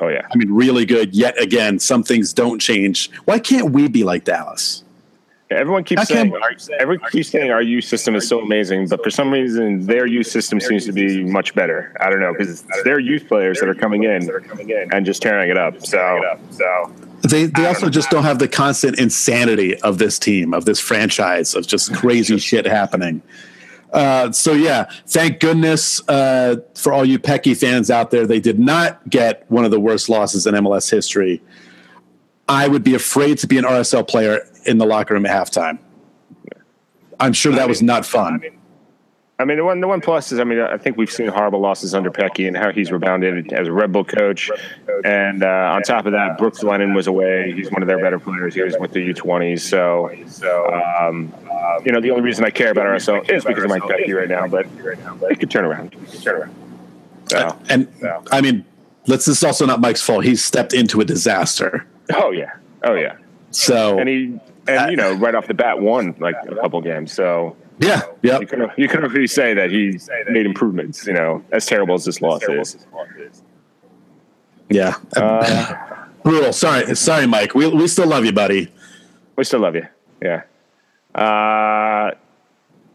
Oh 0.00 0.08
yeah, 0.08 0.26
I 0.32 0.36
mean, 0.36 0.52
really 0.52 0.84
good. 0.84 1.14
Yet 1.14 1.40
again, 1.40 1.78
some 1.78 2.02
things 2.02 2.32
don't 2.32 2.58
change. 2.58 3.10
Why 3.24 3.38
can't 3.38 3.70
we 3.70 3.88
be 3.88 4.04
like 4.04 4.24
Dallas? 4.24 4.84
Yeah, 5.52 5.58
everyone 5.58 5.84
keeps 5.84 6.08
saying, 6.08 6.32
our, 6.32 6.52
everyone 6.78 7.10
keeps 7.10 7.28
saying 7.28 7.50
our 7.50 7.60
youth 7.60 7.84
system 7.84 8.14
is 8.14 8.26
so 8.26 8.40
amazing, 8.40 8.88
but 8.88 9.02
for 9.02 9.10
some 9.10 9.30
reason 9.30 9.84
their 9.84 10.06
youth 10.06 10.26
system 10.26 10.60
seems 10.60 10.86
to 10.86 10.92
be 10.92 11.24
much 11.24 11.54
better. 11.54 11.94
I 12.00 12.08
don't 12.08 12.20
know 12.20 12.32
because 12.32 12.62
it's 12.62 12.82
their 12.84 12.98
youth 12.98 13.28
players 13.28 13.60
that 13.60 13.68
are 13.68 13.74
coming 13.74 14.04
in 14.04 14.30
and 14.92 15.04
just 15.04 15.20
tearing 15.20 15.50
it 15.50 15.58
up. 15.58 15.84
So, 15.84 16.38
so 16.50 16.92
they 17.22 17.46
they 17.46 17.66
also 17.66 17.90
just 17.90 18.08
don't 18.08 18.22
have 18.22 18.38
the 18.38 18.48
constant 18.48 18.98
insanity 18.98 19.78
of 19.82 19.98
this 19.98 20.18
team, 20.18 20.54
of 20.54 20.64
this 20.64 20.80
franchise, 20.80 21.54
of 21.54 21.66
just 21.66 21.92
crazy 21.94 22.38
shit 22.38 22.64
happening. 22.64 23.20
Uh, 23.92 24.32
so 24.32 24.52
yeah, 24.52 24.90
thank 25.06 25.38
goodness 25.38 26.00
uh, 26.08 26.56
for 26.74 26.94
all 26.94 27.04
you 27.04 27.18
Petke 27.18 27.54
fans 27.54 27.90
out 27.90 28.10
there. 28.10 28.26
They 28.26 28.40
did 28.40 28.58
not 28.58 29.06
get 29.10 29.44
one 29.50 29.66
of 29.66 29.70
the 29.70 29.80
worst 29.80 30.08
losses 30.08 30.46
in 30.46 30.54
MLS 30.54 30.90
history. 30.90 31.42
I 32.48 32.68
would 32.68 32.82
be 32.82 32.94
afraid 32.94 33.38
to 33.38 33.46
be 33.46 33.58
an 33.58 33.64
RSL 33.64 34.08
player 34.08 34.46
in 34.64 34.78
the 34.78 34.86
locker 34.86 35.14
room 35.14 35.26
at 35.26 35.32
halftime. 35.32 35.78
I'm 37.20 37.32
sure 37.32 37.52
that 37.52 37.68
was 37.68 37.82
not 37.82 38.04
fun. 38.04 38.34
I 38.34 38.38
mean, 38.38 38.58
I 39.42 39.44
mean, 39.44 39.56
the 39.56 39.64
one 39.64 39.80
the 39.80 39.88
one 39.88 40.00
plus 40.00 40.30
is, 40.30 40.38
I 40.38 40.44
mean, 40.44 40.60
I 40.60 40.76
think 40.76 40.96
we've 40.96 41.10
seen 41.10 41.26
horrible 41.26 41.58
losses 41.58 41.94
under 41.94 42.12
Petke 42.12 42.46
and 42.46 42.56
how 42.56 42.70
he's 42.70 42.92
rebounded 42.92 43.52
as 43.52 43.66
a 43.66 43.72
Red 43.72 43.90
Bull 43.90 44.04
coach. 44.04 44.50
And 45.04 45.42
uh, 45.42 45.72
on 45.74 45.82
top 45.82 46.06
of 46.06 46.12
that, 46.12 46.38
Brooks 46.38 46.62
Lennon 46.62 46.94
was 46.94 47.08
away. 47.08 47.52
He's 47.52 47.68
one 47.70 47.82
of 47.82 47.88
their 47.88 47.98
better 47.98 48.20
players. 48.20 48.54
He 48.54 48.62
was 48.62 48.76
with 48.78 48.92
the 48.92 49.00
U20s. 49.00 49.60
So, 49.60 50.10
um, 51.00 51.34
you 51.84 51.90
know, 51.90 52.00
the 52.00 52.10
only 52.10 52.22
reason 52.22 52.44
I 52.44 52.50
care 52.50 52.70
about 52.70 52.86
RSL 52.86 53.28
is 53.28 53.44
because 53.44 53.64
of 53.64 53.70
Mike 53.70 53.82
Petke 53.82 54.14
right 54.14 54.28
now. 54.28 54.46
But 54.46 54.66
it 55.28 55.40
could 55.40 55.50
turn 55.50 55.64
around. 55.64 55.96
turn 56.22 56.42
around. 56.42 56.54
So, 57.26 57.58
and 57.68 57.92
so. 58.00 58.22
I 58.30 58.40
mean, 58.42 58.64
let's. 59.08 59.24
This 59.24 59.38
is 59.38 59.44
also 59.44 59.66
not 59.66 59.80
Mike's 59.80 60.02
fault. 60.02 60.24
He 60.24 60.36
stepped 60.36 60.72
into 60.72 61.00
a 61.00 61.04
disaster. 61.04 61.84
Oh 62.14 62.30
yeah. 62.30 62.52
Oh 62.84 62.94
yeah. 62.94 63.16
So 63.50 63.98
and 63.98 64.08
he 64.08 64.38
and 64.68 64.90
you 64.90 64.96
know 64.96 65.12
right 65.14 65.34
off 65.34 65.46
the 65.46 65.54
bat 65.54 65.80
won 65.80 66.14
like 66.18 66.36
a 66.48 66.54
couple 66.56 66.80
games. 66.80 67.12
So 67.12 67.56
yeah, 67.78 68.02
yeah. 68.22 68.40
You 68.40 68.46
can 68.46 68.70
you 68.76 68.88
can 68.88 69.00
really 69.00 69.26
say 69.26 69.54
that 69.54 69.70
he 69.70 69.98
made 70.28 70.46
improvements. 70.46 71.06
You 71.06 71.14
know, 71.14 71.44
as 71.52 71.66
terrible 71.66 71.94
as 71.94 72.04
this 72.04 72.20
loss 72.20 72.42
is. 72.48 72.86
Yeah, 74.68 74.94
uh, 75.16 76.06
brutal. 76.22 76.52
Sorry, 76.52 76.94
sorry, 76.96 77.26
Mike. 77.26 77.54
We 77.54 77.68
we 77.68 77.88
still 77.88 78.06
love 78.06 78.24
you, 78.24 78.32
buddy. 78.32 78.72
We 79.36 79.44
still 79.44 79.60
love 79.60 79.74
you. 79.74 79.86
Yeah. 80.22 80.42
Uh, 81.14 82.12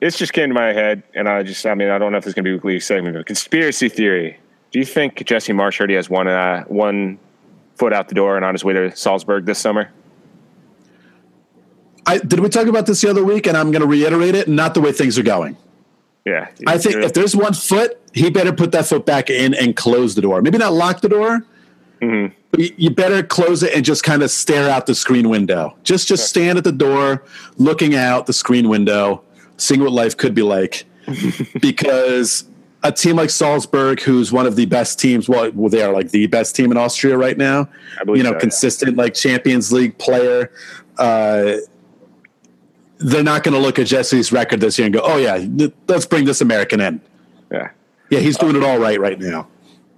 it's 0.02 0.18
just 0.18 0.34
came 0.34 0.50
to 0.50 0.54
my 0.54 0.74
head, 0.74 1.04
and 1.14 1.28
I 1.28 1.44
just, 1.44 1.66
I 1.66 1.74
mean, 1.74 1.90
I 1.90 1.98
don't 1.98 2.12
know 2.12 2.18
if 2.18 2.26
it's 2.26 2.34
going 2.34 2.46
to 2.46 2.50
be 2.50 2.54
a 2.54 2.56
weekly 2.56 2.80
segment, 2.80 3.16
but 3.16 3.26
conspiracy 3.26 3.90
theory. 3.90 4.40
Do 4.72 4.80
you 4.80 4.86
think 4.86 5.24
Jesse 5.26 5.54
Marsch 5.54 5.80
already 5.80 5.96
has 5.96 6.10
one 6.10 6.28
uh, 6.28 6.64
one 6.66 7.18
foot 7.76 7.94
out 7.94 8.10
the 8.10 8.16
door 8.16 8.36
and 8.36 8.46
on 8.46 8.54
his 8.54 8.64
way 8.64 8.74
to 8.74 8.96
Salzburg 8.96 9.46
this 9.46 9.60
summer? 9.60 9.92
I, 12.08 12.18
did 12.20 12.40
we 12.40 12.50
talk 12.50 12.68
about 12.68 12.86
this 12.88 13.02
the 13.02 13.10
other 13.10 13.24
week? 13.24 13.46
And 13.48 13.56
I'm 13.58 13.70
going 13.72 13.82
to 13.82 13.88
reiterate 13.88 14.34
it. 14.34 14.48
Not 14.48 14.74
the 14.74 14.82
way 14.82 14.92
things 14.92 15.20
are 15.20 15.24
going. 15.24 15.58
Yeah. 16.26 16.48
I 16.66 16.78
think 16.78 16.96
if 16.98 17.14
there's 17.14 17.36
one 17.36 17.54
foot, 17.54 18.00
he 18.14 18.30
better 18.30 18.52
put 18.52 18.72
that 18.72 18.86
foot 18.86 19.06
back 19.06 19.30
in 19.30 19.54
and 19.54 19.76
close 19.76 20.16
the 20.16 20.22
door. 20.22 20.42
Maybe 20.42 20.58
not 20.58 20.74
lock 20.74 21.02
the 21.02 21.08
door, 21.10 21.46
Mhm. 22.02 22.32
but 22.52 22.80
you- 22.80 22.90
better 22.90 23.24
close 23.24 23.62
it 23.64 23.74
and 23.74 23.86
just 23.86 24.04
kind 24.04 24.22
of 24.24 24.30
stare 24.32 24.70
out 24.70 24.88
the 24.88 24.96
screen 24.96 25.30
window. 25.30 25.76
Just 25.84 26.08
just 26.08 26.28
stand 26.28 26.58
at 26.58 26.64
the 26.66 26.72
door, 26.74 27.24
looking 27.58 27.96
out 27.96 28.26
the 28.26 28.34
screen 28.34 28.68
window, 28.68 29.22
seeing 29.58 29.82
what 29.82 29.92
life 29.94 30.18
could 30.18 30.34
be 30.34 30.42
like. 30.42 30.86
because 31.62 32.44
a 32.84 32.92
team 32.92 33.16
like 33.16 33.30
Salzburg, 33.30 34.02
who's 34.02 34.32
one 34.32 34.46
of 34.46 34.56
the 34.56 34.66
best 34.66 35.00
teams, 35.00 35.28
well, 35.30 35.50
they 35.70 35.82
are 35.82 35.94
like 35.94 36.12
the 36.12 36.28
best 36.28 36.56
team 36.56 36.72
in 36.72 36.78
Austria 36.78 37.18
right 37.18 37.38
now. 37.38 37.70
I 38.00 38.04
believe 38.04 38.18
You 38.18 38.24
know, 38.24 38.32
so, 38.32 38.36
yeah. 38.36 38.40
consistent 38.42 38.98
like 38.98 39.14
Champions 39.14 39.72
League 39.72 39.98
player. 39.98 40.52
Uh, 40.98 41.54
they're 43.00 43.24
not 43.24 43.44
going 43.44 43.54
to 43.54 43.60
look 43.60 43.80
at 43.80 43.88
Jesse's 43.88 44.32
record 44.32 44.60
this 44.60 44.78
year 44.78 44.86
and 44.86 44.94
go, 44.94 45.02
"Oh 45.04 45.18
yeah, 45.18 45.38
th- 45.38 45.74
let's 45.88 46.06
bring 46.06 46.26
this 46.26 46.42
American 46.42 46.82
in." 46.82 47.02
Yeah. 47.52 47.70
Yeah, 48.10 48.20
he's 48.20 48.38
doing 48.38 48.56
it 48.56 48.64
all 48.64 48.80
right 48.80 49.00
right 49.00 49.20
now. 49.20 49.48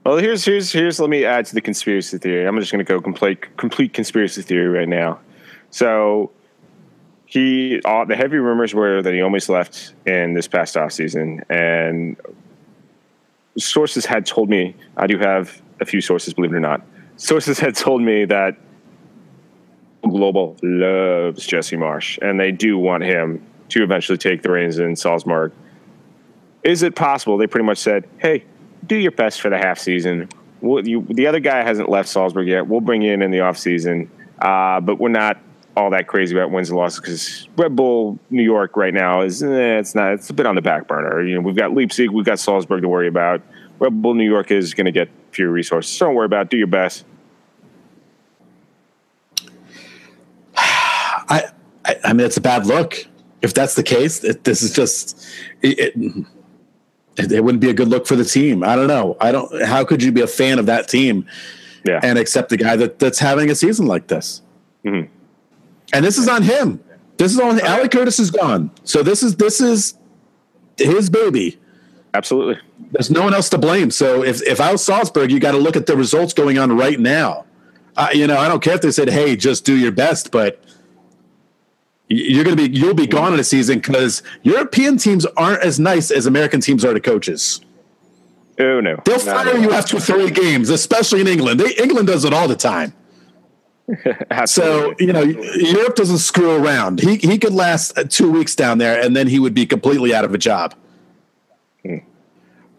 Well, 0.06 0.18
here's 0.18 0.44
here's 0.46 0.72
here's 0.72 1.00
let 1.00 1.10
me 1.10 1.26
add 1.26 1.46
to 1.48 1.56
the 1.56 1.62
conspiracy 1.62 2.18
theory. 2.18 2.48
I'm 2.48 2.60
just 2.60 2.72
going 2.72 2.84
to 2.84 2.90
go 2.90 3.00
complete 3.00 3.56
complete 3.58 3.94
conspiracy 3.94 4.42
theory 4.42 4.68
right 4.68 4.88
now. 4.88 5.20
So 5.70 6.32
he 7.26 7.82
all 7.86 8.06
the 8.06 8.16
heavy 8.16 8.38
rumors 8.38 8.74
were 8.74 9.02
that 9.02 9.14
he 9.14 9.22
almost 9.22 9.50
left 9.50 9.94
in 10.06 10.34
this 10.34 10.48
past 10.48 10.76
off 10.78 10.92
season, 10.94 11.44
and 11.50 12.18
sources 13.58 14.06
had 14.06 14.26
told 14.26 14.50
me 14.50 14.76
I 14.98 15.06
do 15.06 15.18
have 15.20 15.62
a 15.80 15.86
few 15.86 16.02
sources, 16.02 16.34
believe 16.34 16.54
it 16.54 16.58
or 16.58 16.62
not. 16.62 16.82
Sources 17.18 17.60
had 17.60 17.76
told 17.76 18.02
me 18.02 18.26
that 18.26 18.58
Global 20.04 20.56
loves 20.64 21.46
Jesse 21.46 21.76
Marsch, 21.76 22.18
and 22.22 22.40
they 22.40 22.52
do 22.52 22.78
want 22.78 23.04
him 23.04 23.46
to 23.70 23.84
eventually 23.84 24.18
take 24.18 24.42
the 24.42 24.52
reins 24.52 24.80
in 24.80 24.96
Salzburg. 24.96 25.52
Is 26.64 26.84
it 26.84 26.96
possible? 26.96 27.38
They 27.38 27.48
pretty 27.48 27.66
much 27.66 27.78
said, 27.78 28.08
"Hey, 28.18 28.44
do 28.86 28.96
your 28.96 29.12
best 29.12 29.42
for 29.42 29.50
the 29.50 29.58
half 29.58 29.80
season. 29.80 30.30
We'll, 30.62 30.88
you, 30.88 31.06
the 31.10 31.28
other 31.28 31.40
guy 31.40 31.64
hasn't 31.64 31.90
left 31.90 32.10
Salzburg 32.10 32.48
yet. 32.48 32.68
We'll 32.68 32.82
bring 32.82 33.02
you 33.02 33.14
in 33.14 33.22
in 33.22 33.32
the 33.32 33.42
off 33.42 33.58
season, 33.58 34.10
uh, 34.40 34.82
but 34.82 35.00
we're 35.00 35.10
not 35.10 35.40
all 35.78 35.92
that 35.92 36.08
crazy 36.08 36.36
about 36.36 36.52
wins 36.52 36.70
and 36.70 36.78
losses 36.78 37.00
because 37.00 37.48
Red 37.56 37.76
Bull 37.76 38.20
New 38.30 38.44
York 38.44 38.76
right 38.76 38.94
now 38.94 39.22
is 39.22 39.42
eh, 39.42 39.80
it's 39.80 39.96
not 39.96 40.14
it's 40.14 40.30
a 40.30 40.34
bit 40.34 40.46
on 40.46 40.56
the 40.56 40.62
back 40.62 40.88
burner. 40.88 41.22
You 41.22 41.36
know, 41.36 41.42
we've 41.42 41.56
got 41.56 41.74
Leipzig, 41.74 42.10
we've 42.10 42.26
got 42.26 42.40
Salzburg 42.40 42.82
to 42.82 42.90
worry 42.90 43.08
about. 43.08 43.42
Red 43.80 44.02
Bull 44.02 44.14
New 44.14 44.30
York 44.30 44.52
is 44.52 44.74
going 44.74 44.86
to 44.86 44.92
get 44.92 45.10
fewer 45.32 45.52
resources. 45.52 45.96
So 45.96 46.08
don't 46.08 46.16
worry 46.16 46.26
about. 46.26 46.48
it. 46.48 46.50
Do 46.50 46.58
your 46.58 46.68
best. 46.68 47.06
I, 50.58 51.52
I, 52.04 52.14
mean, 52.14 52.26
it's 52.26 52.38
a 52.38 52.42
bad 52.42 52.66
look. 52.66 53.06
If 53.42 53.54
that's 53.54 53.76
the 53.76 53.84
case, 53.84 54.24
it, 54.24 54.44
this 54.44 54.62
is 54.62 54.74
just 54.74 55.26
it, 55.62 55.80
it. 55.96 57.32
It 57.32 57.44
wouldn't 57.44 57.60
be 57.60 57.70
a 57.70 57.74
good 57.74 57.90
look 57.90 58.08
for 58.08 58.16
the 58.16 58.24
team. 58.24 58.64
I 58.64 58.76
don't 58.78 58.88
know. 58.88 59.18
I 59.20 59.32
don't. 59.34 59.66
How 59.66 59.84
could 59.84 60.02
you 60.02 60.12
be 60.12 60.22
a 60.22 60.28
fan 60.28 60.58
of 60.58 60.68
that 60.68 60.88
team 60.88 61.26
Yeah, 61.84 62.00
and 62.02 62.18
accept 62.18 62.48
the 62.50 62.56
guy 62.56 62.78
that, 62.78 63.00
that's 63.00 63.20
having 63.20 63.50
a 63.52 63.56
season 63.56 63.88
like 63.88 64.08
this? 64.08 64.42
Mhm. 64.86 65.10
And 65.92 66.06
this 66.06 66.18
is 66.18 66.30
on 66.30 66.44
him. 66.44 66.80
This 67.18 67.34
is 67.34 67.40
on. 67.40 67.60
Ali 67.66 67.90
Curtis 67.90 68.20
is 68.20 68.32
gone. 68.32 68.72
So 68.86 69.04
this 69.04 69.22
is 69.22 69.36
this 69.36 69.60
is 69.60 69.96
his 70.78 71.10
baby. 71.10 71.60
absolutely. 72.14 72.58
There's 72.92 73.12
no 73.12 73.22
one 73.24 73.34
else 73.34 73.50
to 73.50 73.58
blame. 73.58 73.92
So 73.92 74.24
if 74.24 74.42
if 74.44 74.62
I 74.62 74.72
was 74.72 74.84
Salzburg, 74.84 75.30
you 75.30 75.40
got 75.42 75.52
to 75.52 75.58
look 75.58 75.76
at 75.76 75.88
the 75.88 75.98
results 75.98 76.34
going 76.34 76.58
on 76.58 76.72
right 76.78 77.00
now. 77.00 77.46
Uh, 77.98 78.10
you 78.14 78.28
know, 78.28 78.38
I 78.38 78.48
don't 78.48 78.64
care 78.64 78.76
if 78.76 78.82
they 78.82 78.92
said, 78.92 79.10
"Hey, 79.10 79.36
just 79.36 79.66
do 79.66 79.76
your 79.76 79.92
best," 79.92 80.32
but 80.32 80.64
you're 82.10 82.44
going 82.44 82.58
to 82.58 82.70
be 82.70 82.78
you'll 82.78 82.94
be 82.94 83.08
gone 83.08 83.34
in 83.34 83.40
a 83.40 83.44
season 83.44 83.80
because 83.80 84.22
European 84.44 84.98
teams 84.98 85.26
aren't 85.38 85.64
as 85.64 85.80
nice 85.80 86.12
as 86.12 86.26
American 86.26 86.60
teams 86.60 86.84
are 86.84 86.94
to 86.94 87.00
coaches. 87.00 87.62
Oh 88.60 88.82
no, 88.82 89.00
They'll 89.06 89.20
fire 89.20 89.56
all. 89.56 89.62
you 89.62 89.72
after 89.72 90.00
three 90.00 90.30
games, 90.32 90.70
especially 90.70 91.22
in 91.22 91.28
England. 91.28 91.60
They, 91.60 91.74
England 91.76 92.08
does 92.08 92.26
it 92.26 92.34
all 92.34 92.48
the 92.48 92.56
time. 92.56 92.94
So 94.46 94.94
you 95.00 95.12
know, 95.12 95.24
Europe 95.24 95.96
doesn't 95.96 96.20
screw 96.20 96.52
around. 96.52 97.00
He 97.00 97.18
he 97.18 97.40
could 97.40 97.54
last 97.54 97.98
uh, 97.98 98.04
two 98.04 98.32
weeks 98.32 98.56
down 98.56 98.78
there, 98.78 99.02
and 99.02 99.16
then 99.16 99.28
he 99.28 99.40
would 99.40 99.56
be 99.56 99.66
completely 99.66 100.14
out 100.14 100.26
of 100.26 100.34
a 100.34 100.38
job. 100.38 100.76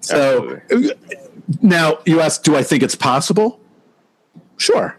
So 0.00 0.60
now 1.60 1.98
you 2.06 2.20
ask, 2.20 2.42
do 2.42 2.56
I 2.56 2.62
think 2.62 2.82
it's 2.82 2.94
possible? 2.94 3.60
Sure. 4.56 4.96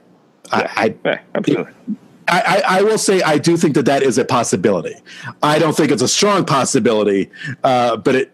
I, 0.52 0.96
Yeah, 1.06 1.22
absolutely. 1.34 1.74
I, 1.74 1.96
I, 2.32 2.64
I 2.80 2.82
will 2.84 2.98
say 2.98 3.22
I 3.22 3.38
do 3.38 3.58
think 3.58 3.76
that 3.76 3.86
that 3.86 4.04
is 4.04 4.18
a 4.18 4.24
possibility. 4.26 4.96
I 5.44 5.60
don't 5.60 5.76
think 5.76 5.92
it's 5.92 6.02
a 6.02 6.08
strong 6.08 6.46
possibility, 6.46 7.30
uh, 7.64 7.98
but 7.98 8.16
it 8.16 8.32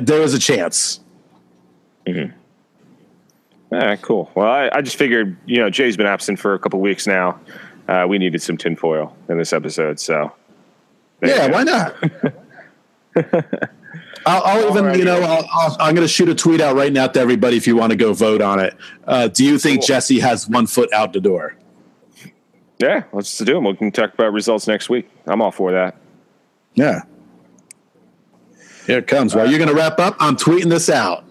there 0.00 0.22
is 0.22 0.32
a 0.32 0.38
chance. 0.38 1.00
All 2.06 2.14
right, 3.72 4.00
cool. 4.00 4.30
Well, 4.34 4.46
I, 4.46 4.70
I 4.72 4.80
just 4.80 4.96
figured, 4.96 5.36
you 5.44 5.58
know, 5.58 5.68
Jay's 5.70 5.96
been 5.96 6.06
absent 6.06 6.38
for 6.38 6.54
a 6.54 6.58
couple 6.58 6.80
weeks 6.80 7.06
now. 7.06 7.40
Uh, 7.88 8.06
we 8.08 8.16
needed 8.18 8.40
some 8.40 8.56
tinfoil 8.56 9.16
in 9.28 9.38
this 9.38 9.52
episode, 9.52 9.98
so 9.98 10.32
Yeah, 11.22 11.50
why 11.50 11.64
not? 11.64 11.96
I'll, 14.26 14.42
I'll 14.44 14.70
even, 14.70 14.84
Alrighty. 14.84 14.98
you 14.98 15.04
know, 15.04 15.20
I'll, 15.20 15.48
I'll, 15.52 15.76
I'm 15.80 15.94
going 15.94 16.06
to 16.06 16.12
shoot 16.12 16.28
a 16.28 16.34
tweet 16.34 16.60
out 16.60 16.74
right 16.76 16.92
now 16.92 17.06
to 17.06 17.20
everybody 17.20 17.56
if 17.56 17.66
you 17.66 17.76
want 17.76 17.90
to 17.90 17.96
go 17.96 18.12
vote 18.12 18.40
on 18.40 18.58
it. 18.60 18.76
Uh, 19.04 19.28
do 19.28 19.44
you 19.44 19.58
think 19.58 19.80
Cool. 19.80 19.86
Jesse 19.86 20.20
has 20.20 20.48
one 20.48 20.66
foot 20.66 20.92
out 20.92 21.12
the 21.12 21.20
door? 21.20 21.56
Yeah, 22.78 23.04
let's 23.12 23.36
do 23.38 23.54
them. 23.54 23.64
We 23.64 23.74
can 23.76 23.90
talk 23.90 24.14
about 24.14 24.32
results 24.32 24.66
next 24.66 24.90
week. 24.90 25.08
I'm 25.26 25.40
all 25.40 25.50
for 25.50 25.72
that. 25.72 25.96
Yeah. 26.74 27.02
Here 28.86 28.98
it 28.98 29.06
comes. 29.06 29.34
While 29.34 29.48
you're 29.48 29.58
going 29.58 29.70
to 29.70 29.74
wrap 29.74 29.98
up, 29.98 30.16
I'm 30.20 30.36
tweeting 30.36 30.68
this 30.70 30.88
out. 30.90 31.24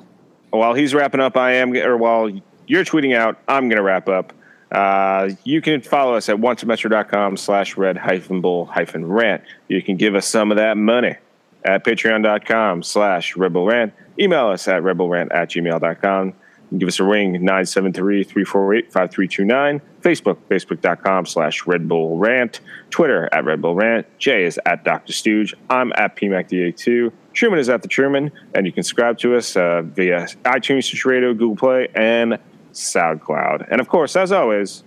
While 0.49 0.73
he's 0.73 0.93
wrapping 0.93 1.21
up, 1.21 1.37
I 1.37 1.53
am, 1.53 1.73
or 1.73 1.97
while 1.97 2.29
you're 2.67 2.83
tweeting 2.83 3.15
out, 3.15 3.39
I'm 3.47 3.69
going 3.69 3.77
to 3.77 3.83
wrap 3.83 4.09
up. 4.09 4.33
Uh, 4.71 5.29
you 5.43 5.61
can 5.61 5.81
follow 5.81 6.15
us 6.15 6.27
at 6.27 6.37
oncemetro.com 6.37 7.37
slash 7.37 7.77
red 7.77 7.97
hyphen 7.97 8.41
bull 8.41 8.65
hyphen 8.65 9.05
rant. 9.05 9.43
You 9.67 9.81
can 9.81 9.95
give 9.95 10.15
us 10.15 10.25
some 10.25 10.51
of 10.51 10.57
that 10.57 10.77
money 10.77 11.15
at 11.63 11.83
patreon.com 11.83 12.83
slash 12.83 13.35
red 13.35 13.53
bull 13.53 13.67
rant. 13.67 13.93
Email 14.19 14.47
us 14.47 14.67
at 14.67 14.81
redbullrant 14.81 15.33
at 15.33 15.49
gmail.com. 15.49 16.33
Give 16.77 16.87
us 16.87 16.99
a 16.99 17.03
ring, 17.03 17.35
973-348-5329. 17.35 19.81
Facebook, 20.01 20.37
facebook.com 20.49 21.25
slash 21.25 21.67
red 21.67 21.87
bull 21.87 22.17
rant. 22.17 22.59
Twitter 22.89 23.29
at 23.31 23.45
red 23.45 23.61
bull 23.61 23.75
rant. 23.75 24.07
Jay 24.17 24.45
is 24.45 24.59
at 24.65 24.83
Dr. 24.83 25.13
Stooge. 25.13 25.53
I'm 25.69 25.93
at 25.95 26.15
PMACDA2. 26.15 27.11
Truman 27.33 27.59
is 27.59 27.69
at 27.69 27.81
the 27.81 27.87
Truman, 27.87 28.31
and 28.53 28.65
you 28.65 28.71
can 28.71 28.83
subscribe 28.83 29.17
to 29.19 29.35
us 29.35 29.55
uh, 29.55 29.83
via 29.83 30.27
iTunes, 30.43 30.85
Stitcher 30.85 31.09
Radio, 31.09 31.33
Google 31.33 31.55
Play, 31.55 31.87
and 31.93 32.39
SoundCloud. 32.73 33.67
And 33.69 33.79
of 33.79 33.87
course, 33.87 34.15
as 34.15 34.31
always, 34.31 34.83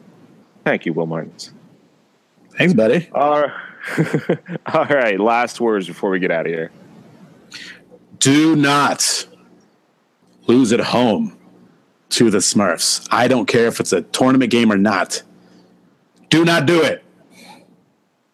thank 0.65 0.85
you, 0.85 0.93
Will 0.93 1.07
Martins. 1.07 1.53
Thanks, 2.57 2.75
buddy. 2.75 3.09
All 3.13 3.43
right. 3.43 3.53
All 4.67 4.85
right, 4.85 5.21
last 5.21 5.61
words 5.61 5.87
before 5.87 6.11
we 6.11 6.19
get 6.19 6.33
out 6.33 6.47
of 6.47 6.53
here. 6.53 6.71
Do 8.19 8.57
not 8.57 9.27
lose 10.47 10.73
at 10.73 10.81
home 10.81 11.38
to 12.11 12.31
the 12.31 12.39
Smurfs. 12.39 13.07
I 13.11 13.29
don't 13.29 13.47
care 13.47 13.67
if 13.67 13.81
it's 13.81 13.93
a 13.93 14.03
tournament 14.03 14.51
game 14.51 14.73
or 14.73 14.79
not. 14.79 15.23
Do 16.31 16.45
not 16.45 16.67
do 16.67 16.83
it. 16.83 17.05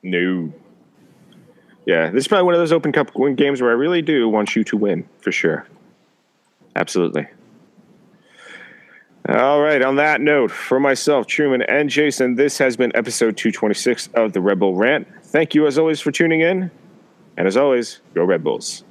No. 0.03 0.53
Yeah, 1.87 2.11
this 2.11 2.25
is 2.25 2.29
probably 2.29 2.45
one 2.45 2.55
of 2.55 2.61
those 2.61 2.73
Open 2.73 2.93
Cup 2.93 3.11
games 3.37 3.61
where 3.61 3.71
I 3.71 3.75
really 3.75 4.03
do 4.03 4.29
want 4.29 4.57
you 4.57 4.65
to 4.65 4.77
win 4.77 5.09
for 5.21 5.33
sure. 5.33 5.67
Absolutely. 6.77 7.27
All 9.29 9.61
right. 9.61 9.81
On 9.81 9.97
that 9.97 10.21
note, 10.21 10.51
for 10.51 10.79
myself, 10.79 11.27
Truman, 11.27 11.63
and 11.63 11.89
Jason, 11.89 12.35
this 12.35 12.59
has 12.59 12.77
been 12.77 12.93
episode 12.95 13.37
226 13.37 14.11
of 14.15 14.33
the 14.35 14.41
Red 14.41 14.59
Bull 14.59 14.75
Rant. 14.75 15.07
Thank 15.23 15.55
you, 15.55 15.67
as 15.67 15.79
always, 15.79 16.01
for 16.01 16.11
tuning 16.11 16.43
in. 16.43 16.71
And 17.37 17.49
as 17.49 17.57
always, 17.57 18.01
go 18.15 18.23
Red 18.25 18.45
Bulls. 18.45 18.85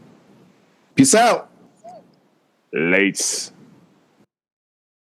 Peace 0.96 1.14
out. 1.14 1.50
Lates. 2.74 3.52